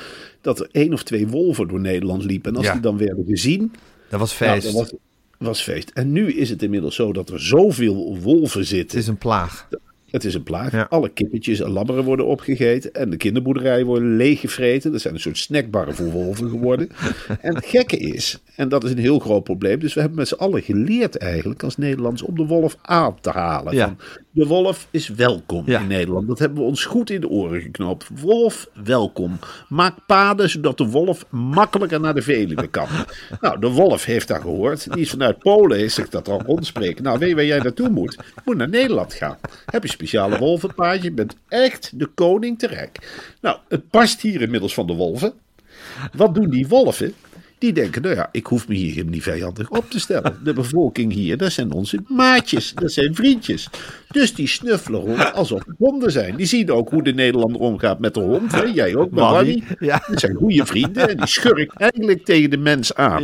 dat 0.41 0.59
er 0.59 0.67
één 0.71 0.93
of 0.93 1.03
twee 1.03 1.27
wolven 1.27 1.67
door 1.67 1.79
Nederland 1.79 2.23
liepen. 2.23 2.51
En 2.51 2.57
als 2.57 2.65
Ja. 2.65 2.71
die 2.71 2.81
dan 2.81 2.97
werden 2.97 3.25
gezien, 3.27 3.71
Dat 4.09 4.19
was 4.19 4.39
nou, 4.39 4.51
feest. 4.53 4.65
dan 4.65 4.73
was, 4.81 4.93
was 5.37 5.61
feest. 5.61 5.89
En 5.93 6.11
nu 6.11 6.31
is 6.33 6.49
het 6.49 6.63
inmiddels 6.63 6.95
zo 6.95 7.13
dat 7.13 7.29
er 7.29 7.41
zoveel 7.41 8.17
wolven 8.21 8.59
Het 8.59 8.69
zitten. 8.69 8.97
is 8.99 9.07
een 9.07 9.17
plaag. 9.17 9.67
Het 10.11 10.23
is 10.23 10.33
een 10.33 10.43
plaag. 10.43 10.71
Ja. 10.71 10.87
Alle 10.89 11.09
kippetjes 11.09 11.59
en 11.59 11.69
labberen 11.69 12.03
worden 12.03 12.25
opgegeten. 12.25 12.93
En 12.93 13.09
de 13.09 13.17
kinderboerderijen 13.17 13.85
worden 13.85 14.15
leeggevreten. 14.15 14.91
Dat 14.91 15.01
zijn 15.01 15.13
een 15.13 15.19
soort 15.19 15.37
snackbarren 15.37 15.95
voor 15.95 16.11
wolven 16.11 16.49
geworden. 16.49 16.89
en 17.41 17.55
het 17.55 17.65
gekke 17.65 17.97
is, 17.97 18.39
en 18.55 18.69
dat 18.69 18.83
is 18.83 18.91
een 18.91 18.97
heel 18.97 19.19
groot 19.19 19.43
probleem. 19.43 19.79
Dus 19.79 19.93
we 19.93 19.99
hebben 19.99 20.17
met 20.19 20.27
z'n 20.27 20.33
allen 20.33 20.61
geleerd 20.61 21.17
eigenlijk 21.17 21.63
als 21.63 21.77
Nederlands 21.77 22.21
om 22.21 22.35
de 22.35 22.45
wolf 22.45 22.77
aan 22.81 23.19
te 23.21 23.29
halen. 23.29 23.73
Ja. 23.75 23.85
Van, 23.85 23.97
de 24.31 24.45
wolf 24.45 24.87
is 24.91 25.07
welkom 25.07 25.63
Ja. 25.65 25.79
in 25.79 25.87
Nederland. 25.87 26.27
Dat 26.27 26.39
hebben 26.39 26.57
we 26.59 26.63
ons 26.63 26.85
goed 26.85 27.09
in 27.09 27.21
de 27.21 27.29
oren 27.29 27.61
geknoopt. 27.61 28.07
Wolf, 28.21 28.67
welkom. 28.83 29.39
Maak 29.69 29.95
paden 30.05 30.49
zodat 30.49 30.77
de 30.77 30.85
wolf 30.85 31.25
makkelijker 31.29 31.99
naar 31.99 32.13
de 32.13 32.21
Veluwe 32.21 32.67
kan. 32.67 32.87
nou, 33.41 33.59
de 33.59 33.69
wolf 33.69 34.05
heeft 34.05 34.27
dat 34.27 34.41
gehoord. 34.41 34.93
Die 34.93 35.01
is 35.01 35.09
vanuit 35.09 35.39
Polen, 35.39 35.77
heeft 35.77 35.93
zich 35.93 36.09
dat 36.09 36.29
al 36.29 36.41
rondspreken. 36.41 37.03
Nou, 37.03 37.19
weet 37.19 37.29
je 37.29 37.35
waar 37.35 37.45
jij 37.45 37.59
naartoe 37.59 37.89
moet? 37.89 38.17
Je 38.35 38.41
moet 38.45 38.57
naar 38.57 38.69
Nederland 38.69 39.13
gaan. 39.13 39.37
Heb 39.65 39.83
je 39.83 39.89
speciale 40.01 40.37
wolvenpaadje. 40.37 41.03
Je 41.03 41.11
bent 41.11 41.35
echt 41.47 41.91
de 41.99 42.05
koning 42.05 42.59
te 42.59 42.67
rijk. 42.67 43.23
Nou, 43.41 43.57
het 43.67 43.89
past 43.89 44.21
hier 44.21 44.41
inmiddels 44.41 44.73
van 44.73 44.87
de 44.87 44.93
wolven. 44.93 45.33
Wat 46.13 46.35
doen 46.35 46.49
die 46.49 46.67
wolven? 46.67 47.13
Die 47.61 47.73
denken, 47.73 48.01
nou 48.01 48.15
ja, 48.15 48.29
ik 48.31 48.45
hoef 48.45 48.67
me 48.67 48.75
hier 48.75 49.05
niet 49.05 49.23
vijandig 49.23 49.69
op 49.69 49.89
te 49.89 49.99
stellen. 49.99 50.39
De 50.43 50.53
bevolking 50.53 51.13
hier, 51.13 51.37
dat 51.37 51.51
zijn 51.51 51.71
onze 51.71 51.99
maatjes, 52.07 52.73
dat 52.73 52.91
zijn 52.91 53.15
vriendjes. 53.15 53.69
Dus 54.07 54.33
die 54.33 54.47
snuffelen 54.47 54.99
rond 55.01 55.33
alsof 55.33 55.65
het 55.65 55.75
honden 55.77 56.11
zijn. 56.11 56.35
Die 56.35 56.45
zien 56.45 56.71
ook 56.71 56.89
hoe 56.89 57.03
de 57.03 57.13
Nederlander 57.13 57.61
omgaat 57.61 57.99
met 57.99 58.13
de 58.13 58.19
hond. 58.19 58.51
Hè? 58.51 58.61
Jij 58.63 58.95
ook, 58.95 59.09
Wally. 59.11 59.63
ja. 59.79 60.03
Dat 60.07 60.19
zijn 60.19 60.35
goede 60.35 60.65
vrienden 60.65 61.09
en 61.09 61.17
die 61.17 61.27
schurkt 61.27 61.77
eigenlijk 61.77 62.25
tegen 62.25 62.49
de 62.49 62.57
mens 62.57 62.95
aan. 62.95 63.23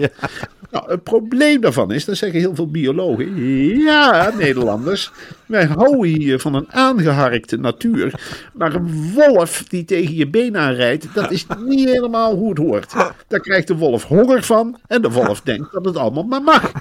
Nou, 0.72 0.92
het 0.92 1.04
probleem 1.04 1.62
daarvan 1.62 1.92
is, 1.92 2.06
dat 2.06 2.18
zeggen 2.18 2.40
heel 2.40 2.56
veel 2.56 2.68
biologen. 2.68 3.36
Ja, 3.84 4.34
Nederlanders, 4.38 5.12
wij 5.46 5.66
houden 5.66 6.04
hier 6.04 6.40
van 6.40 6.54
een 6.54 6.72
aangeharkte 6.72 7.58
natuur. 7.58 8.20
Maar 8.54 8.76
een 8.76 9.12
wolf 9.14 9.64
die 9.68 9.86
tegen 9.86 10.16
je 10.16 10.28
been 10.28 10.58
aanrijdt, 10.58 11.08
dat 11.14 11.32
is 11.32 11.46
niet 11.66 11.90
helemaal 11.90 12.36
hoe 12.36 12.50
het 12.50 12.58
hoort. 12.58 12.94
Daar 13.28 13.40
krijgt 13.40 13.68
de 13.68 13.76
wolf 13.76 14.04
honger 14.04 14.27
van 14.36 14.80
en 14.88 15.02
de 15.02 15.10
wolf 15.10 15.42
denkt 15.42 15.72
dat 15.72 15.86
het 15.86 15.98
allemaal 15.98 16.24
maar 16.24 16.42
mag. 16.42 16.72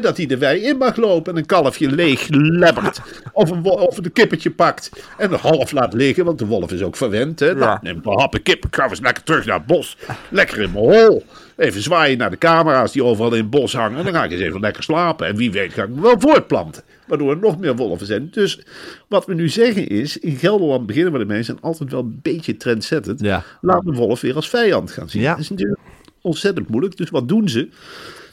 Dat 0.00 0.16
hij 0.16 0.26
de 0.26 0.38
wei 0.38 0.60
in 0.60 0.76
mag 0.76 0.96
lopen 0.96 1.32
en 1.32 1.38
een 1.38 1.46
kalfje 1.46 1.90
leeg 1.90 2.26
lebbert. 2.30 3.00
Of 3.32 3.50
een, 3.50 3.64
of 3.64 3.96
een 3.96 4.12
kippetje 4.12 4.50
pakt 4.50 4.90
en 5.18 5.32
een 5.32 5.38
half 5.38 5.72
laat 5.72 5.92
liggen, 5.92 6.24
want 6.24 6.38
de 6.38 6.46
wolf 6.46 6.72
is 6.72 6.82
ook 6.82 6.96
verwend. 6.96 7.40
Hè? 7.40 7.54
Nou, 7.54 7.78
neem 7.82 8.00
een 8.02 8.18
happen 8.18 8.42
kip, 8.42 8.64
ik 8.66 8.74
ga 8.74 8.88
eens 8.88 9.00
lekker 9.00 9.22
terug 9.22 9.46
naar 9.46 9.56
het 9.56 9.66
bos. 9.66 9.96
Lekker 10.28 10.60
in 10.60 10.70
mijn 10.72 10.84
hol. 10.84 11.24
Even 11.56 11.82
zwaaien 11.82 12.18
naar 12.18 12.30
de 12.30 12.38
camera's 12.38 12.92
die 12.92 13.04
overal 13.04 13.32
in 13.32 13.40
het 13.40 13.50
bos 13.50 13.72
hangen. 13.72 13.98
En 13.98 14.04
dan 14.04 14.14
ga 14.14 14.24
ik 14.24 14.30
eens 14.30 14.40
even 14.40 14.60
lekker 14.60 14.82
slapen. 14.82 15.26
En 15.26 15.36
wie 15.36 15.50
weet 15.50 15.72
ga 15.72 15.82
ik 15.82 15.88
me 15.88 16.00
wel 16.00 16.20
voortplanten. 16.20 16.82
Waardoor 17.06 17.30
er 17.30 17.38
nog 17.38 17.58
meer 17.58 17.76
wolven 17.76 18.06
zijn. 18.06 18.28
Dus 18.30 18.60
wat 19.08 19.26
we 19.26 19.34
nu 19.34 19.48
zeggen 19.48 19.88
is, 19.88 20.18
in 20.18 20.36
Gelderland 20.36 20.86
beginnen 20.86 21.12
we 21.12 21.18
ermee, 21.18 21.42
zijn 21.42 21.60
altijd 21.60 21.90
wel 21.90 22.00
een 22.00 22.18
beetje 22.22 22.56
trendzettend. 22.56 23.20
Ja. 23.20 23.42
Laat 23.60 23.84
de 23.84 23.92
wolf 23.92 24.20
weer 24.20 24.34
als 24.34 24.48
vijand 24.48 24.90
gaan 24.90 25.08
zien. 25.08 25.22
Ja. 25.22 25.30
Dat 25.30 25.40
is 25.40 25.50
natuurlijk 25.50 25.80
ontzettend 26.24 26.68
moeilijk. 26.68 26.96
Dus 26.96 27.10
wat 27.10 27.28
doen 27.28 27.48
ze? 27.48 27.68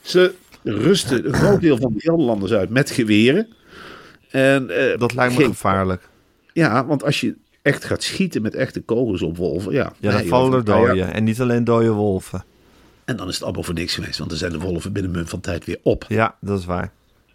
Ze 0.01 0.33
rusten 0.63 1.27
een 1.27 1.33
groot 1.33 1.61
deel 1.61 1.77
van 1.77 1.93
de 1.93 1.99
Gelderlanders 1.99 2.51
uit 2.51 2.69
met 2.69 2.89
geweren. 2.91 3.47
En, 4.29 4.69
eh, 4.91 4.99
Dat 4.99 5.13
lijkt 5.13 5.33
me 5.33 5.39
geen- 5.39 5.49
gevaarlijk. 5.49 6.09
Ja, 6.53 6.85
want 6.85 7.03
als 7.03 7.21
je 7.21 7.35
echt 7.61 7.83
gaat 7.85 8.03
schieten 8.03 8.41
met 8.41 8.55
echte 8.55 8.81
kogels 8.81 9.21
op 9.21 9.37
wolven, 9.37 9.71
ja. 9.73 9.93
Ja, 9.99 10.11
dan 10.11 10.19
nee, 10.19 10.27
vallen 10.29 10.51
er 10.51 10.57
ja, 10.57 10.63
dooien. 10.63 11.13
En 11.13 11.23
niet 11.23 11.41
alleen 11.41 11.63
dode 11.63 11.89
wolven. 11.89 12.43
En 13.05 13.15
dan 13.15 13.27
is 13.27 13.33
het 13.33 13.43
allemaal 13.43 13.63
voor 13.63 13.73
niks 13.73 13.93
geweest, 13.93 14.17
want 14.17 14.29
dan 14.29 14.39
zijn 14.39 14.51
de 14.51 14.59
wolven 14.59 14.91
binnen 14.93 15.11
munt 15.11 15.29
van 15.29 15.39
tijd 15.39 15.65
weer 15.65 15.79
op. 15.83 16.05
Ja, 16.07 16.35
dat 16.41 16.59
is 16.59 16.65
waar. 16.65 16.91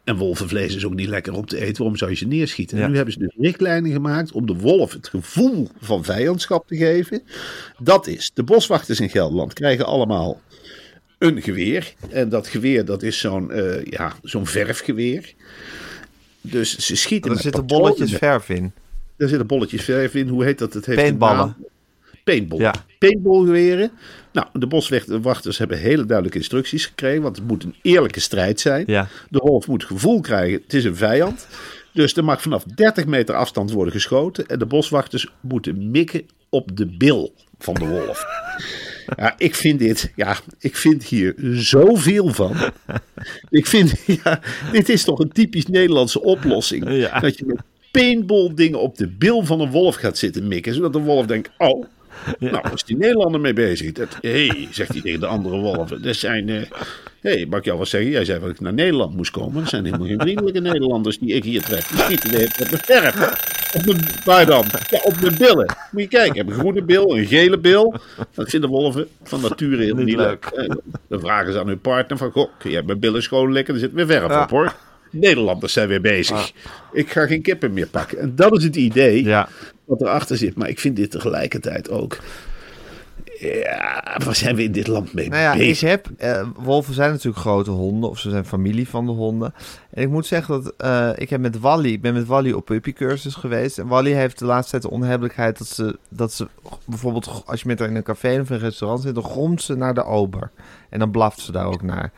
En 0.07 0.17
wolvenvlees 0.17 0.77
is 0.77 0.85
ook 0.85 0.95
niet 0.95 1.09
lekker 1.09 1.33
om 1.33 1.47
te 1.47 1.61
eten. 1.61 1.77
Waarom 1.77 1.97
zou 1.97 2.11
je 2.11 2.17
ze 2.17 2.27
neerschieten? 2.27 2.79
Ja. 2.79 2.85
En 2.85 2.91
nu 2.91 2.97
hebben 2.97 3.15
ze 3.15 3.19
dus 3.19 3.35
richtlijnen 3.37 3.93
gemaakt 3.93 4.33
om 4.33 4.47
de 4.47 4.55
wolf 4.55 4.93
het 4.93 5.09
gevoel 5.09 5.69
van 5.81 6.05
vijandschap 6.05 6.67
te 6.67 6.77
geven. 6.77 7.23
Dat 7.79 8.07
is, 8.07 8.31
de 8.35 8.43
boswachters 8.43 9.01
in 9.01 9.09
Gelderland 9.09 9.53
krijgen 9.53 9.87
allemaal 9.87 10.41
een 11.19 11.43
geweer. 11.43 11.95
En 12.11 12.29
dat 12.29 12.47
geweer, 12.47 12.85
dat 12.85 13.03
is 13.03 13.19
zo'n 13.19 13.51
eh, 13.51 13.85
ja, 13.85 14.13
zo'n 14.23 14.47
verfgeweer. 14.47 15.35
Dus 16.41 16.79
ze 16.79 16.97
schieten 16.97 17.31
Er 17.31 17.39
zitten 17.39 17.67
bolletjes 17.67 18.13
verf 18.13 18.49
in. 18.49 18.73
Daar 19.17 19.29
zitten 19.29 19.47
bolletjes 19.47 19.85
verf 19.85 20.15
in. 20.15 20.29
Hoe 20.29 20.45
heet 20.45 20.59
dat? 20.59 20.73
Het 20.73 20.87
heeft 20.87 21.03
een 21.03 21.19
naam. 21.19 21.57
Paintball. 22.27 22.59
Ja. 22.59 22.75
Paintballgeweren. 22.99 23.91
Nou, 24.33 24.47
de 24.53 24.67
boswachters 24.67 25.59
hebben 25.59 25.79
hele 25.79 26.05
duidelijke 26.05 26.39
instructies 26.39 26.87
gekregen. 26.87 27.23
Want 27.23 27.37
het 27.37 27.47
moet 27.47 27.65
een 27.65 27.75
eerlijke 27.83 28.21
strijd 28.21 28.61
zijn. 28.61 28.85
Ja. 28.87 29.09
De 29.31 29.39
wolf 29.39 29.67
moet 29.67 29.85
gevoel 29.85 30.21
krijgen, 30.21 30.61
het 30.63 30.75
is 30.75 30.85
een 30.85 30.97
vijand. 30.97 31.47
Dus 31.93 32.17
er 32.17 32.25
mag 32.25 32.43
vanaf 32.43 32.65
30 32.65 33.07
meter 33.07 33.35
afstand 33.35 33.71
worden 33.71 33.93
geschoten. 33.93 34.47
En 34.47 34.59
de 34.59 34.67
boswachters 34.67 35.29
moeten 35.41 35.91
mikken 35.91 36.23
op 36.49 36.77
de 36.77 36.87
bil 36.87 37.35
van 37.59 37.75
de 37.75 37.87
wolf. 37.87 38.25
Ja, 39.17 39.35
ik 39.39 39.55
vind 39.55 39.79
dit, 39.79 40.13
ja, 40.17 40.37
ik 40.59 40.77
vind 40.77 41.05
hier 41.05 41.35
zoveel 41.53 42.29
van. 42.29 42.57
Ik 43.51 43.67
vind, 43.67 43.95
ja, 44.07 44.41
dit 44.73 44.89
is 44.89 45.05
toch 45.05 45.19
een 45.19 45.33
typisch 45.33 45.67
Nederlandse 45.67 46.23
oplossing. 46.23 46.91
Ja. 46.91 47.21
Dat 47.21 47.39
je 47.39 47.45
met 47.47 47.61
paintball 47.91 48.53
dingen 48.55 48.81
op 48.81 48.97
de 48.97 49.09
bil 49.09 49.45
van 49.45 49.61
een 49.61 49.71
wolf 49.71 49.95
gaat 49.95 50.19
zitten 50.19 50.49
mikken. 50.49 50.75
Zodat 50.75 50.93
de 50.93 50.99
wolf 50.99 51.27
denkt, 51.27 51.51
oh, 51.59 51.85
Nou, 52.39 52.73
is 52.75 52.85
die 52.85 52.97
Nederlander 52.97 53.41
mee 53.41 53.53
bezig. 53.53 53.93
Hé, 54.21 54.47
hey, 54.47 54.69
zegt 54.71 54.93
hij 54.93 55.01
tegen 55.01 55.21
de 55.21 55.27
andere 55.27 55.57
wolven. 55.57 56.03
Dat 56.03 56.17
zijn... 56.17 56.49
Hé, 56.49 56.65
hey, 57.21 57.47
mag 57.47 57.59
ik 57.59 57.65
jou 57.65 57.79
wat 57.79 57.89
zeggen? 57.89 58.11
Jij 58.11 58.25
zei 58.25 58.41
dat 58.41 58.51
ik 58.51 58.61
naar 58.61 58.73
Nederland 58.73 59.17
moest 59.17 59.31
komen. 59.31 59.61
Dat 59.61 59.69
zijn 59.69 59.85
helemaal 59.85 60.07
geen 60.07 60.21
vriendelijke 60.21 60.61
Nederlanders 60.61 61.19
die 61.19 61.35
ik 61.35 61.45
hier 61.45 61.63
tref. 61.63 61.89
Die 61.89 61.99
schieten 61.99 62.31
de 62.31 62.37
tijd 62.37 62.71
met 62.71 62.85
verf. 62.85 63.55
Op 63.75 63.87
mijn, 63.87 63.99
waar 64.25 64.47
dan? 64.47 64.65
Ja, 64.91 65.01
op 65.03 65.21
mijn 65.21 65.37
billen. 65.39 65.77
Moet 65.91 66.03
je 66.03 66.09
kijken, 66.09 66.31
ik 66.31 66.37
heb 66.37 66.47
een 66.47 66.59
groene 66.59 66.83
bil, 66.83 67.17
een 67.17 67.27
gele 67.27 67.59
bil. 67.59 67.95
Dat 68.35 68.51
vinden 68.51 68.71
wolven 68.71 69.09
van 69.23 69.41
nature 69.41 69.77
helemaal 69.77 70.05
niet, 70.05 70.17
leuk. 70.17 70.45
Eh, 70.45 70.69
Dan 71.09 71.21
vragen 71.21 71.53
ze 71.53 71.59
aan 71.59 71.67
hun 71.67 71.81
partner 71.81 72.19
van, 72.19 72.31
goh, 72.31 72.51
kun 72.59 72.71
jij 72.71 72.83
mijn 72.83 72.99
billen 72.99 73.23
schoonlekken? 73.23 73.75
Er 73.75 73.81
zit 73.81 73.93
weer 73.93 74.07
verf 74.07 74.43
op 74.43 74.51
hoor. 74.51 74.75
Nederlanders 75.11 75.73
zijn 75.73 75.89
weer 75.89 76.01
bezig. 76.01 76.53
Ik 76.93 77.11
ga 77.11 77.27
geen 77.27 77.43
kippen 77.43 77.73
meer 77.73 77.87
pakken. 77.89 78.19
En 78.19 78.33
dat 78.37 78.57
is 78.57 78.65
het 78.65 78.77
idee 78.77 79.25
Ja. 79.25 79.49
wat 79.85 80.01
erachter 80.01 80.37
zit. 80.37 80.57
Maar 80.57 80.69
ik 80.69 80.79
vind 80.81 80.97
dit 80.97 81.11
tegelijkertijd 81.11 81.91
ook... 81.91 82.19
Ja, 83.41 84.21
waar 84.25 84.35
zijn 84.35 84.57
we 84.57 84.63
in 84.63 84.73
dit 84.73 84.87
land 84.87 85.13
mee 85.13 85.29
Nou 85.29 85.43
ja, 85.43 85.53
ik 85.53 85.59
bezig? 85.59 85.89
heb, 85.89 86.09
eh, 86.17 86.49
wolven 86.57 86.95
zijn 86.95 87.11
natuurlijk 87.11 87.37
grote 87.39 87.71
honden, 87.71 88.11
of 88.11 88.19
ze 88.19 88.31
zijn 88.31 88.45
familie 88.45 88.89
van 88.89 89.07
de 89.07 89.13
honden. 89.13 89.55
En 89.91 90.03
ik 90.03 90.09
moet 90.09 90.27
zeggen 90.27 90.63
dat 90.63 90.75
eh, 90.77 91.11
ik 91.17 91.31
heb 91.31 91.41
met 91.41 91.59
Wally, 91.61 91.93
ik 91.93 92.01
ben 92.01 92.15
met 92.15 92.27
Wally 92.27 92.53
op 92.53 92.65
puppycursus 92.65 93.35
geweest. 93.35 93.79
En 93.79 93.87
Wally 93.87 94.13
heeft 94.13 94.39
de 94.39 94.45
laatste 94.45 94.71
tijd 94.71 94.83
de 94.83 94.91
onhebbelijkheid 94.91 95.59
dat 95.59 95.67
ze, 95.67 95.99
dat 96.09 96.33
ze 96.33 96.49
bijvoorbeeld, 96.85 97.43
als 97.47 97.61
je 97.63 97.69
met 97.69 97.79
haar 97.79 97.89
in 97.89 97.97
een 97.97 98.03
café 98.03 98.41
of 98.41 98.51
een 98.51 98.59
restaurant 98.59 99.03
zit, 99.03 99.15
dan 99.15 99.25
gromt 99.25 99.63
ze 99.63 99.75
naar 99.77 99.95
de 99.95 100.05
ober. 100.05 100.51
En 100.89 100.99
dan 100.99 101.11
blaft 101.11 101.41
ze 101.41 101.53
daar 101.53 101.67
ook 101.67 101.83
naar. 101.83 102.13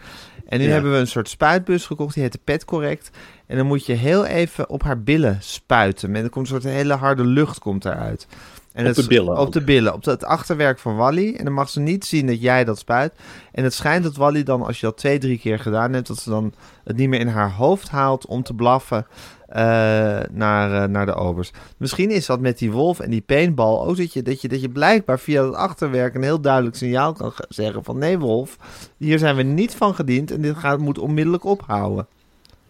En 0.48 0.58
nu 0.58 0.64
Ja. 0.64 0.72
hebben 0.72 0.92
we 0.92 0.98
een 0.98 1.06
soort 1.06 1.28
spuitbus 1.28 1.86
gekocht, 1.86 2.14
die 2.14 2.22
heet 2.22 2.32
de 2.32 2.40
Pet 2.44 2.64
Correct. 2.64 3.10
En 3.46 3.56
dan 3.56 3.66
moet 3.66 3.86
je 3.86 3.92
heel 3.92 4.24
even 4.26 4.68
op 4.68 4.82
haar 4.82 5.02
billen 5.02 5.36
spuiten. 5.40 6.16
En 6.16 6.24
er 6.24 6.30
komt 6.30 6.50
een 6.50 6.60
soort 6.60 6.74
hele 6.74 6.94
harde 6.94 7.24
lucht 7.24 7.58
komt 7.58 7.84
eruit. 7.84 8.26
En 8.72 8.86
Op 8.88 8.94
de 8.94 9.06
billen 9.06 9.32
Op 9.32 9.38
ook. 9.46 9.52
de 9.52 9.60
billen, 9.64 9.94
op 9.94 10.04
het 10.04 10.24
achterwerk 10.24 10.78
van 10.78 10.96
Wally. 10.96 11.34
En 11.34 11.44
dan 11.44 11.52
mag 11.54 11.68
ze 11.68 11.80
niet 11.80 12.04
zien 12.04 12.26
dat 12.26 12.40
jij 12.40 12.64
dat 12.64 12.78
spuit. 12.78 13.12
En 13.52 13.64
het 13.64 13.74
schijnt 13.74 14.04
dat 14.04 14.16
Wally 14.16 14.42
dan, 14.42 14.62
als 14.62 14.80
je 14.80 14.86
dat 14.86 14.96
twee, 14.96 15.18
drie 15.18 15.38
keer 15.38 15.58
gedaan 15.58 15.92
hebt, 15.92 16.06
dat 16.06 16.18
ze 16.18 16.30
dan 16.30 16.52
het 16.84 16.96
niet 16.96 17.08
meer 17.08 17.20
in 17.20 17.26
haar 17.28 17.50
hoofd 17.52 17.88
haalt 17.88 18.26
om 18.26 18.42
te 18.42 18.54
blaffen 18.54 19.06
eh, 19.48 19.62
naar, 20.30 20.82
eh, 20.82 20.88
naar 20.88 21.06
de 21.06 21.14
obers. 21.14 21.50
Misschien 21.76 22.10
is 22.10 22.26
dat 22.26 22.40
met 22.40 22.58
die 22.58 22.70
wolf 22.72 23.00
en 23.00 23.10
die 23.10 23.20
paintball 23.20 23.86
ook 23.86 23.96
dat 23.96 24.12
je, 24.12 24.22
dat, 24.22 24.40
je, 24.40 24.48
dat 24.48 24.60
je 24.60 24.68
blijkbaar 24.68 25.18
via 25.18 25.44
het 25.44 25.54
achterwerk 25.54 26.14
een 26.14 26.22
heel 26.22 26.40
duidelijk 26.40 26.76
signaal 26.76 27.12
kan 27.12 27.32
ge- 27.32 27.46
zeggen 27.48 27.84
van 27.84 27.98
nee 27.98 28.18
wolf, 28.18 28.56
hier 28.96 29.18
zijn 29.18 29.36
we 29.36 29.42
niet 29.42 29.74
van 29.74 29.94
gediend 29.94 30.30
en 30.30 30.40
dit 30.40 30.56
gaat, 30.56 30.78
moet 30.78 30.98
onmiddellijk 30.98 31.44
ophouden. 31.44 32.06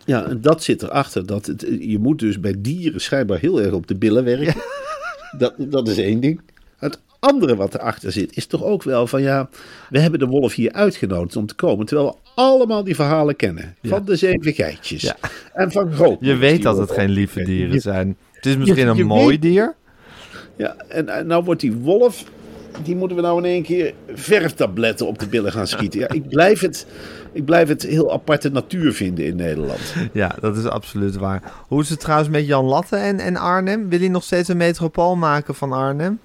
Ja, 0.04 0.24
en 0.24 0.40
dat 0.40 0.62
zit 0.62 0.82
erachter. 0.82 1.26
Dat 1.26 1.46
het, 1.46 1.66
je 1.80 1.98
moet 1.98 2.18
dus 2.18 2.40
bij 2.40 2.54
dieren 2.58 3.00
schijnbaar 3.00 3.38
heel 3.38 3.61
erg 3.61 3.72
op 3.72 3.87
de 3.87 3.96
billen 3.98 4.24
werken. 4.24 4.54
Dat, 5.38 5.54
dat 5.58 5.88
is 5.88 5.98
één 5.98 6.20
ding. 6.20 6.40
Het 6.78 7.00
andere 7.18 7.56
wat 7.56 7.74
erachter 7.74 8.12
zit, 8.12 8.36
is 8.36 8.46
toch 8.46 8.64
ook 8.64 8.82
wel 8.82 9.06
van 9.06 9.22
ja, 9.22 9.48
we 9.90 10.00
hebben 10.00 10.18
de 10.20 10.26
wolf 10.26 10.54
hier 10.54 10.72
uitgenodigd 10.72 11.36
om 11.36 11.46
te 11.46 11.54
komen. 11.54 11.86
Terwijl 11.86 12.08
we 12.08 12.30
allemaal 12.34 12.84
die 12.84 12.94
verhalen 12.94 13.36
kennen. 13.36 13.76
Van 13.82 14.04
de 14.04 14.16
zeven 14.16 14.52
geitjes. 14.52 15.02
Ja. 15.02 15.16
En 15.52 15.72
van 15.72 15.92
groot. 15.92 16.16
Je 16.20 16.36
weet 16.36 16.62
dat 16.62 16.78
het 16.78 16.90
geen 16.90 17.10
lieve 17.10 17.42
dieren 17.42 17.80
zijn. 17.80 18.16
Het 18.32 18.46
is 18.46 18.56
misschien 18.56 18.94
je 18.94 19.00
een 19.00 19.06
mooi 19.06 19.26
weet- 19.26 19.42
dier. 19.42 19.74
Ja, 20.56 20.76
en, 20.88 21.08
en 21.08 21.26
nou 21.26 21.44
wordt 21.44 21.60
die 21.60 21.72
wolf, 21.72 22.24
die 22.83 22.96
moeten 22.96 23.16
we 23.16 23.22
nou 23.22 23.38
in 23.38 23.44
één 23.44 23.62
keer 23.62 23.94
verftabletten 24.14 25.07
op 25.07 25.18
de 25.18 25.26
billen 25.26 25.52
gaan 25.52 25.66
schieten. 25.66 26.00
Ja, 26.00 26.09
ik 26.09 26.28
blijf 26.28 26.61
het, 26.61 26.87
ik 27.33 27.44
blijf 27.44 27.68
het 27.68 27.83
heel 27.83 28.12
aparte 28.12 28.50
natuur 28.50 28.92
vinden 28.92 29.24
in 29.24 29.37
Nederland. 29.37 29.94
Ja, 30.12 30.37
dat 30.40 30.57
is 30.57 30.64
absoluut 30.64 31.16
waar. 31.16 31.42
Hoe 31.68 31.81
is 31.83 31.90
het 31.90 32.00
trouwens 32.00 32.31
met 32.31 32.46
Jan 32.46 32.64
Latte 32.64 32.96
en, 32.96 33.18
en 33.20 33.37
Arnhem? 33.37 33.88
Wil 33.88 33.98
hij 33.98 34.09
nog 34.09 34.24
steeds 34.24 34.48
een 34.48 34.57
metropool 34.57 35.16
maken 35.16 35.54
van 35.54 35.72
Arnhem? 35.72 36.18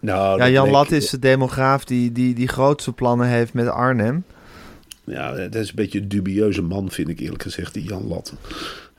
Nou, 0.00 0.38
Ja, 0.38 0.48
Jan 0.48 0.70
Latte 0.70 0.96
is 0.96 1.10
de 1.10 1.18
demograaf 1.18 1.84
die, 1.84 2.12
die, 2.12 2.34
die 2.34 2.48
grootste 2.48 2.92
plannen 2.92 3.26
heeft 3.26 3.52
met 3.52 3.68
Arnhem. 3.68 4.24
Ja, 5.04 5.34
dat 5.34 5.54
is 5.54 5.68
een 5.68 5.74
beetje 5.74 6.00
een 6.00 6.08
dubieuze 6.08 6.62
man, 6.62 6.90
vind 6.90 7.08
ik 7.08 7.20
eerlijk 7.20 7.42
gezegd, 7.42 7.74
die 7.74 7.84
Jan 7.84 8.06
Latten. 8.08 8.36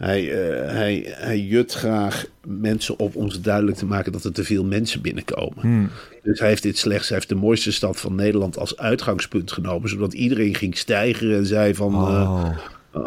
Hij, 0.02 0.32
eh, 0.32 0.74
hij, 0.74 1.06
hij 1.18 1.40
jut 1.40 1.74
graag 1.74 2.26
mensen 2.48 3.00
op 3.00 3.16
om 3.16 3.30
ze 3.30 3.42
duidelijk 3.42 3.78
te 3.78 3.86
maken 3.86 4.12
dat 4.12 4.24
er 4.24 4.32
te 4.32 4.44
veel 4.44 4.66
mensen 4.66 5.02
binnenkomen. 5.02 5.90
Dus 6.24 6.40
hij 6.40 6.48
heeft 6.48 6.64
dit 6.64 6.78
slechts, 6.78 7.08
hij 7.08 7.18
heeft 7.18 7.30
de 7.30 7.36
mooiste 7.36 7.72
stad 7.72 8.00
van 8.00 8.16
Nederland 8.16 8.58
als 8.58 8.78
uitgangspunt 8.78 9.52
genomen, 9.52 9.90
zodat 9.90 10.14
iedereen 10.14 10.56
ging 10.56 10.78
stijgen 10.78 11.36
en 11.36 11.46
zei 11.46 11.76
van, 11.76 11.96
Oh. 11.96 12.10
eh, 12.10 12.50
eh, 12.50 12.58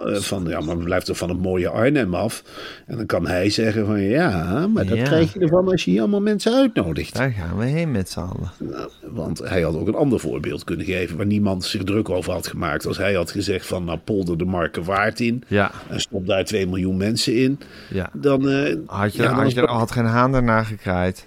van 0.06 0.44
ja, 0.48 0.60
maar 0.60 0.76
blijf 0.76 1.02
toch 1.02 1.16
van 1.16 1.28
het 1.28 1.42
mooie 1.42 1.68
Arnhem 1.68 2.14
af. 2.14 2.42
En 2.86 2.96
dan 2.96 3.06
kan 3.06 3.26
hij 3.26 3.50
zeggen 3.50 3.86
van 3.86 4.00
ja, 4.00 4.66
maar 4.66 4.86
dat 4.86 4.96
Ja. 4.98 5.04
krijg 5.04 5.32
je 5.32 5.38
ervan 5.40 5.68
als 5.70 5.84
je 5.84 5.90
hier 5.90 6.00
allemaal 6.00 6.20
mensen 6.20 6.52
uitnodigt. 6.54 7.14
Daar 7.14 7.30
gaan 7.30 7.58
we 7.58 7.64
heen 7.64 7.90
met 7.90 8.10
z'n 8.10 8.18
allen. 8.20 8.50
Nou, 8.58 8.88
want 9.10 9.38
hij 9.38 9.62
had 9.62 9.74
ook 9.76 9.88
een 9.88 9.94
ander 9.94 10.20
voorbeeld 10.20 10.64
kunnen 10.64 10.86
geven 10.86 11.16
waar 11.16 11.26
niemand 11.26 11.64
zich 11.64 11.84
druk 11.84 12.08
over 12.08 12.32
had 12.32 12.46
gemaakt. 12.46 12.86
Als 12.86 12.96
hij 12.98 13.14
had 13.14 13.30
gezegd 13.30 13.66
van 13.66 13.84
nou 13.84 13.98
polder 13.98 14.38
de 14.38 14.44
marken 14.44 14.84
waard 14.84 15.20
in 15.20 15.42
Ja, 15.48 15.70
en 15.88 16.00
stop 16.00 16.26
daar 16.26 16.44
2 16.44 16.66
miljoen 16.66 16.96
mensen 16.96 17.36
in, 17.36 17.58
ja. 17.90 18.10
dan, 18.12 18.48
eh, 18.48 18.76
Had, 18.86 19.14
je, 19.14 19.22
ja, 19.22 19.32
had, 19.32 19.52
je, 19.52 19.60
dat- 19.60 19.68
had 19.68 19.90
geen 19.90 20.04
haan 20.04 20.34
ernaar 20.34 20.64
gekraaid. 20.64 21.26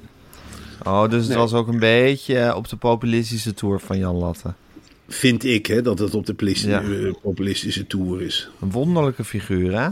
Oh, 0.84 1.10
dus 1.10 1.28
het 1.28 1.36
was 1.36 1.54
ook 1.54 1.68
een 1.68 1.80
beetje 1.80 2.38
eh, 2.40 2.56
op 2.56 2.70
de 2.70 2.76
populistische 2.76 3.54
tour 3.54 3.80
van 3.80 3.98
Jan 3.98 4.16
Latte. 4.16 4.54
Vind 5.08 5.44
ik 5.44 5.66
hè, 5.66 5.82
dat 5.82 6.00
het 6.00 6.16
op 6.16 6.26
de 6.26 6.34
Ja. 6.70 6.82
eh, 6.82 7.14
populistische 7.22 7.88
tour 7.88 8.22
is. 8.22 8.50
Een 8.62 8.72
wonderlijke 8.72 9.24
figuur, 9.24 9.80
hè? 9.82 9.88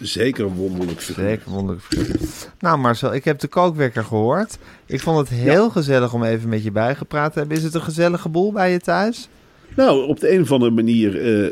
Zeker 0.00 0.44
een 0.44 0.54
wonderlijk 0.54 1.00
figuur. 1.00 1.24
Zeker 1.28 1.46
een 1.46 1.52
wonderlijke 1.52 1.96
figuur. 1.96 2.16
Nou 2.58 2.78
Marcel, 2.78 3.14
ik 3.14 3.24
heb 3.24 3.38
de 3.38 3.48
kookwekker 3.48 4.04
gehoord. 4.04 4.58
Ik 4.86 5.00
vond 5.00 5.18
het 5.18 5.28
heel 5.38 5.70
gezellig 5.70 6.14
om 6.14 6.24
even 6.24 6.48
met 6.48 6.62
je 6.62 6.70
bijgepraat 6.70 7.32
te 7.32 7.38
hebben. 7.38 7.56
Is 7.56 7.62
het 7.62 7.74
een 7.74 7.82
gezellige 7.82 8.28
boel 8.28 8.52
bij 8.52 8.72
je 8.72 8.78
thuis? 8.78 9.28
Nou, 9.76 10.06
op 10.08 10.20
de 10.20 10.32
een 10.32 10.40
of 10.40 10.52
andere 10.52 10.70
manier 10.70 11.20
eh, 11.20 11.46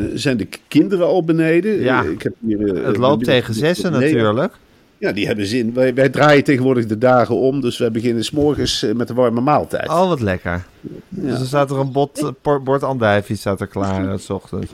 eh, 0.00 0.10
zijn 0.14 0.36
de 0.36 0.48
kinderen 0.68 1.06
al 1.06 1.24
beneden. 1.24 1.80
Ja. 1.80 2.02
Ik 2.02 2.22
heb 2.22 2.34
hier, 2.46 2.58
Het 2.84 2.96
loopt 2.96 3.24
tegen 3.24 3.54
zessen 3.54 3.92
natuurlijk. 3.92 4.54
Ja, 5.02 5.12
die 5.12 5.26
hebben 5.26 5.46
zin. 5.46 5.74
Wij, 5.74 5.94
wij 5.94 6.08
draaien 6.08 6.44
tegenwoordig 6.44 6.86
de 6.86 6.98
dagen 6.98 7.36
om, 7.36 7.60
dus 7.60 7.78
wij 7.78 7.90
beginnen 7.90 8.24
s'morgens 8.24 8.82
eh, 8.82 8.94
met 8.94 9.08
de 9.08 9.14
warme 9.14 9.40
maaltijd. 9.40 9.88
Oh, 9.88 10.08
wat 10.08 10.20
lekker. 10.20 10.64
Dus 11.08 11.40
er 11.40 11.46
staat 11.46 11.70
er 11.70 11.78
een 11.78 11.92
bot, 11.92 12.34
eh, 12.42 12.56
bord 12.64 12.82
andijvie 12.82 13.36
staat 13.36 13.60
er 13.60 13.66
klaar 13.66 14.12
eh, 14.12 14.18
s 14.18 14.30
ochtends. 14.30 14.72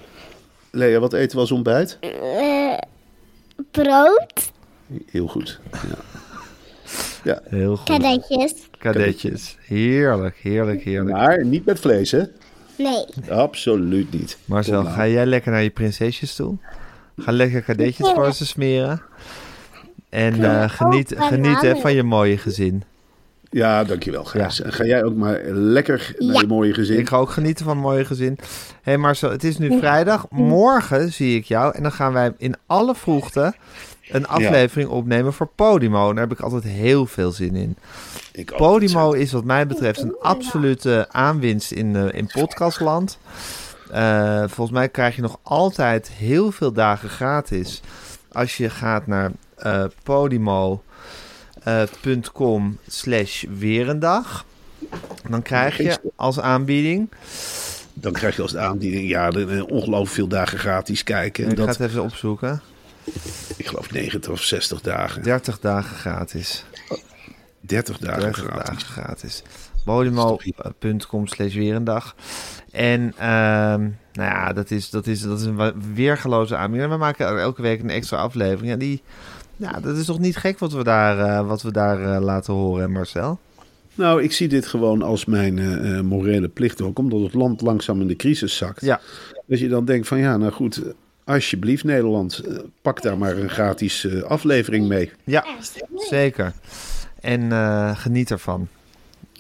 Lea, 0.71 0.99
wat 0.99 1.13
eten 1.13 1.35
we 1.35 1.41
als 1.41 1.53
ontbijt? 1.53 1.99
brood, 3.71 4.53
Heel 5.11 5.27
goed. 5.27 5.61
Ja. 5.73 6.21
ja. 7.25 7.41
Heel 7.45 7.77
goed. 7.77 7.89
kadetjes. 7.89 8.53
Kadetjes. 8.79 9.57
Heerlijk, 9.61 10.37
heerlijk, 10.37 10.83
heerlijk. 10.83 11.17
Maar 11.17 11.45
niet 11.45 11.65
met 11.65 11.81
vlees, 11.81 12.11
hè? 12.11 12.23
Nee, 12.77 13.05
Absoluut 13.31 14.13
niet. 14.13 14.39
Marcel, 14.45 14.75
Kom 14.75 14.85
nou. 14.85 14.97
ga 14.97 15.09
jij 15.09 15.27
lekker 15.27 15.53
naar 15.53 15.63
je 15.63 15.71
prinsesjes 15.71 16.35
toe? 16.35 16.57
Ga 17.17 17.33
lekker 17.33 17.63
kadetjes 17.63 18.11
voor 18.11 18.33
ze 18.33 18.47
smeren. 18.47 19.03
En 20.09 20.45
eh, 20.45 20.69
geniet, 20.71 21.15
geniet 21.19 21.61
hè, 21.61 21.77
van 21.77 21.95
je 21.95 22.03
mooie 22.03 22.39
gezin. 22.39 22.83
Ja, 23.51 23.85
dankjewel, 23.85 24.25
Gijs. 24.25 24.61
En 24.61 24.73
ga 24.73 24.85
jij 24.85 25.05
ook 25.05 25.15
maar 25.15 25.41
lekker 25.51 26.15
naar 26.19 26.35
Ja. 26.35 26.41
je 26.41 26.47
mooie 26.47 26.75
gezin. 26.75 26.99
Ik 26.99 27.09
ga 27.09 27.17
ook 27.17 27.31
genieten 27.31 27.65
van 27.65 27.77
een 27.77 27.83
mooie 27.83 28.05
gezin. 28.05 28.39
Hé 28.39 28.45
hey 28.83 28.97
Marcel, 28.99 29.31
het 29.31 29.45
is 29.45 29.59
nu 29.59 29.79
vrijdag. 29.79 30.27
Morgen 30.31 31.13
zie 31.13 31.37
ik 31.37 31.45
jou. 31.45 31.75
En 31.75 31.83
dan 31.83 31.93
gaan 31.93 32.13
wij 32.13 32.33
in 32.39 32.55
alle 32.67 32.95
vroegte 32.95 33.55
een 34.11 34.27
aflevering 34.27 34.89
opnemen 34.89 35.33
voor 35.33 35.49
Podimo. 35.55 36.13
Daar 36.13 36.23
heb 36.29 36.33
ik 36.39 36.41
altijd 36.45 36.65
heel 36.65 37.07
veel 37.07 37.31
zin 37.31 37.55
in. 37.55 37.77
Ik 38.33 38.53
ook. 38.53 38.59
Podimo 38.59 39.13
is 39.13 39.33
wat 39.33 39.45
mij 39.45 39.67
betreft 39.67 40.01
een 40.03 40.17
absolute 40.21 41.07
aanwinst 41.11 41.71
in, 41.73 41.97
eh, 41.97 42.19
in 42.19 42.27
podcastland. 42.27 43.19
Eh, 43.91 44.39
volgens 44.39 44.71
mij 44.71 44.89
krijg 44.89 45.17
je 45.17 45.23
nog 45.23 45.39
altijd 45.43 46.11
heel 46.11 46.51
veel 46.53 46.73
dagen 46.73 47.09
gratis 47.09 47.83
als 48.33 48.57
je 48.57 48.71
gaat 48.71 49.07
naar 49.07 49.31
eh 49.59 49.85
podimo.com 50.03 50.79
slash 52.87 53.45
weerendag. 53.59 54.45
Dan 55.29 55.43
krijg 55.43 55.77
je 55.77 55.99
als 56.17 56.41
aanbieding, 56.41 57.11
Dan 57.95 58.13
krijg 58.13 58.37
je 58.37 58.43
als 58.43 58.57
aanbieding 58.57 59.09
ja, 59.09 59.29
ongelooflijk 59.69 60.09
veel 60.09 60.29
dagen 60.29 60.59
gratis 60.59 61.05
kijken. 61.05 61.45
En 61.45 61.51
ik 61.51 61.59
ga 61.59 61.65
het 61.65 61.81
even 61.81 62.03
opzoeken, 62.03 62.63
ik 63.57 63.67
geloof 63.67 63.91
90 63.93 64.33
of 64.33 64.43
60 64.43 64.81
dagen. 64.81 65.23
30 65.23 65.59
dagen 65.59 65.97
gratis. 65.97 66.65
30 67.61 67.99
dagen 67.99 68.21
30 68.21 68.37
gratis. 68.37 68.65
dagen 68.65 68.87
gratis. 68.87 69.43
Podimo.com 69.85 71.27
slash 71.27 71.55
weerendag. 71.55 72.15
En 72.71 73.13
ehm, 73.19 73.81
nou 74.13 74.31
ja, 74.31 74.53
dat 74.53 74.71
is, 74.71 74.91
dat, 74.91 75.07
is, 75.07 75.21
dat 75.21 75.41
is 75.41 75.45
een 75.45 75.95
weergeloze 75.95 76.57
aanbieding. 76.57 76.93
We 76.93 76.99
maken 76.99 77.41
elke 77.41 77.63
week 77.63 77.81
een 77.81 77.91
extra 77.91 78.17
aflevering. 78.17 78.73
En 78.73 78.79
die, 78.79 79.03
ja, 79.59 79.81
dat 79.81 79.97
is 79.97 80.07
toch 80.07 80.19
niet 80.19 80.37
gek 80.37 80.59
wat 80.59 80.73
we 80.73 80.85
daar, 80.85 81.19
eh, 81.19 81.47
wat 81.47 81.63
we 81.63 81.73
daar 81.73 82.15
eh, 82.15 82.21
laten 82.23 82.55
horen, 82.55 82.83
hè, 82.83 82.89
Marcel? 82.89 83.39
Nou, 83.95 84.23
ik 84.23 84.33
zie 84.33 84.49
dit 84.49 84.67
gewoon 84.67 85.03
als 85.03 85.25
mijn 85.25 85.59
eh, 85.59 86.01
morele 86.01 86.49
plicht 86.49 86.83
ook, 86.83 86.99
omdat 86.99 87.21
het 87.21 87.35
land 87.35 87.61
langzaam 87.61 88.01
in 88.01 88.07
de 88.07 88.17
crisis 88.17 88.57
zakt. 88.57 88.81
Ja, 88.81 89.01
Dat 89.47 89.59
je 89.59 89.69
dan 89.69 89.85
denkt 89.85 90.09
van 90.09 90.19
ja, 90.19 90.37
nou 90.37 90.53
goed, 90.53 90.83
alsjeblieft 91.25 91.85
Nederland, 91.85 92.43
pak 92.83 93.03
daar 93.03 93.19
maar 93.19 93.37
een 93.37 93.51
gratis 93.51 94.05
eh, 94.05 94.23
aflevering 94.23 94.89
mee. 94.89 95.11
ja 95.25 95.45
zeker. 95.97 96.53
En 97.21 97.53
eh, 97.53 97.97
geniet 97.97 98.31
ervan. 98.31 98.69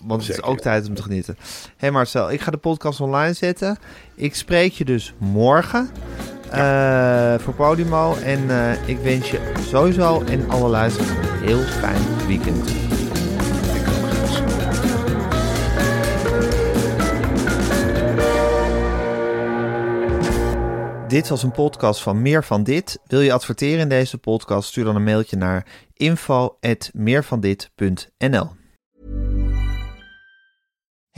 Want 0.03 0.27
het 0.27 0.31
is 0.31 0.43
ook 0.43 0.61
tijd 0.61 0.89
om 0.89 0.95
te 0.95 1.03
genieten. 1.03 1.37
Hé 1.39 1.45
hey 1.77 1.91
Marcel, 1.91 2.31
ik 2.31 2.41
ga 2.41 2.51
de 2.51 2.57
podcast 2.57 3.01
online 3.01 3.33
zetten. 3.33 3.79
Ik 4.15 4.35
spreek 4.35 4.73
je 4.73 4.85
dus 4.85 5.15
morgen 5.19 5.91
eh, 6.51 7.35
voor 7.39 7.55
Podimo. 7.55 8.15
En 8.15 8.51
eh, 8.51 8.89
ik 8.89 8.99
wens 8.99 9.31
je 9.31 9.53
sowieso 9.69 10.23
en 10.23 10.51
alle 10.51 10.69
luisteraars 10.69 11.11
een 11.11 11.47
heel 11.47 11.61
fijn 11.61 12.03
weekend. 12.27 12.71
Dit 21.09 21.29
was 21.29 21.43
een 21.43 21.53
podcast 21.53 22.03
van 22.03 22.23
Meer 22.23 22.45
van 22.45 22.63
Dit. 22.63 23.01
Wil 23.07 23.21
je 23.21 23.33
adverteren 23.33 23.81
in 23.81 23.89
deze 23.89 24.19
podcast? 24.19 24.69
Stuur 24.69 24.85
dan 24.85 24.97
een 24.97 25.05
mailtje 25.05 25.37
naar 25.37 25.67
info@meervandit.nl. 25.97 28.58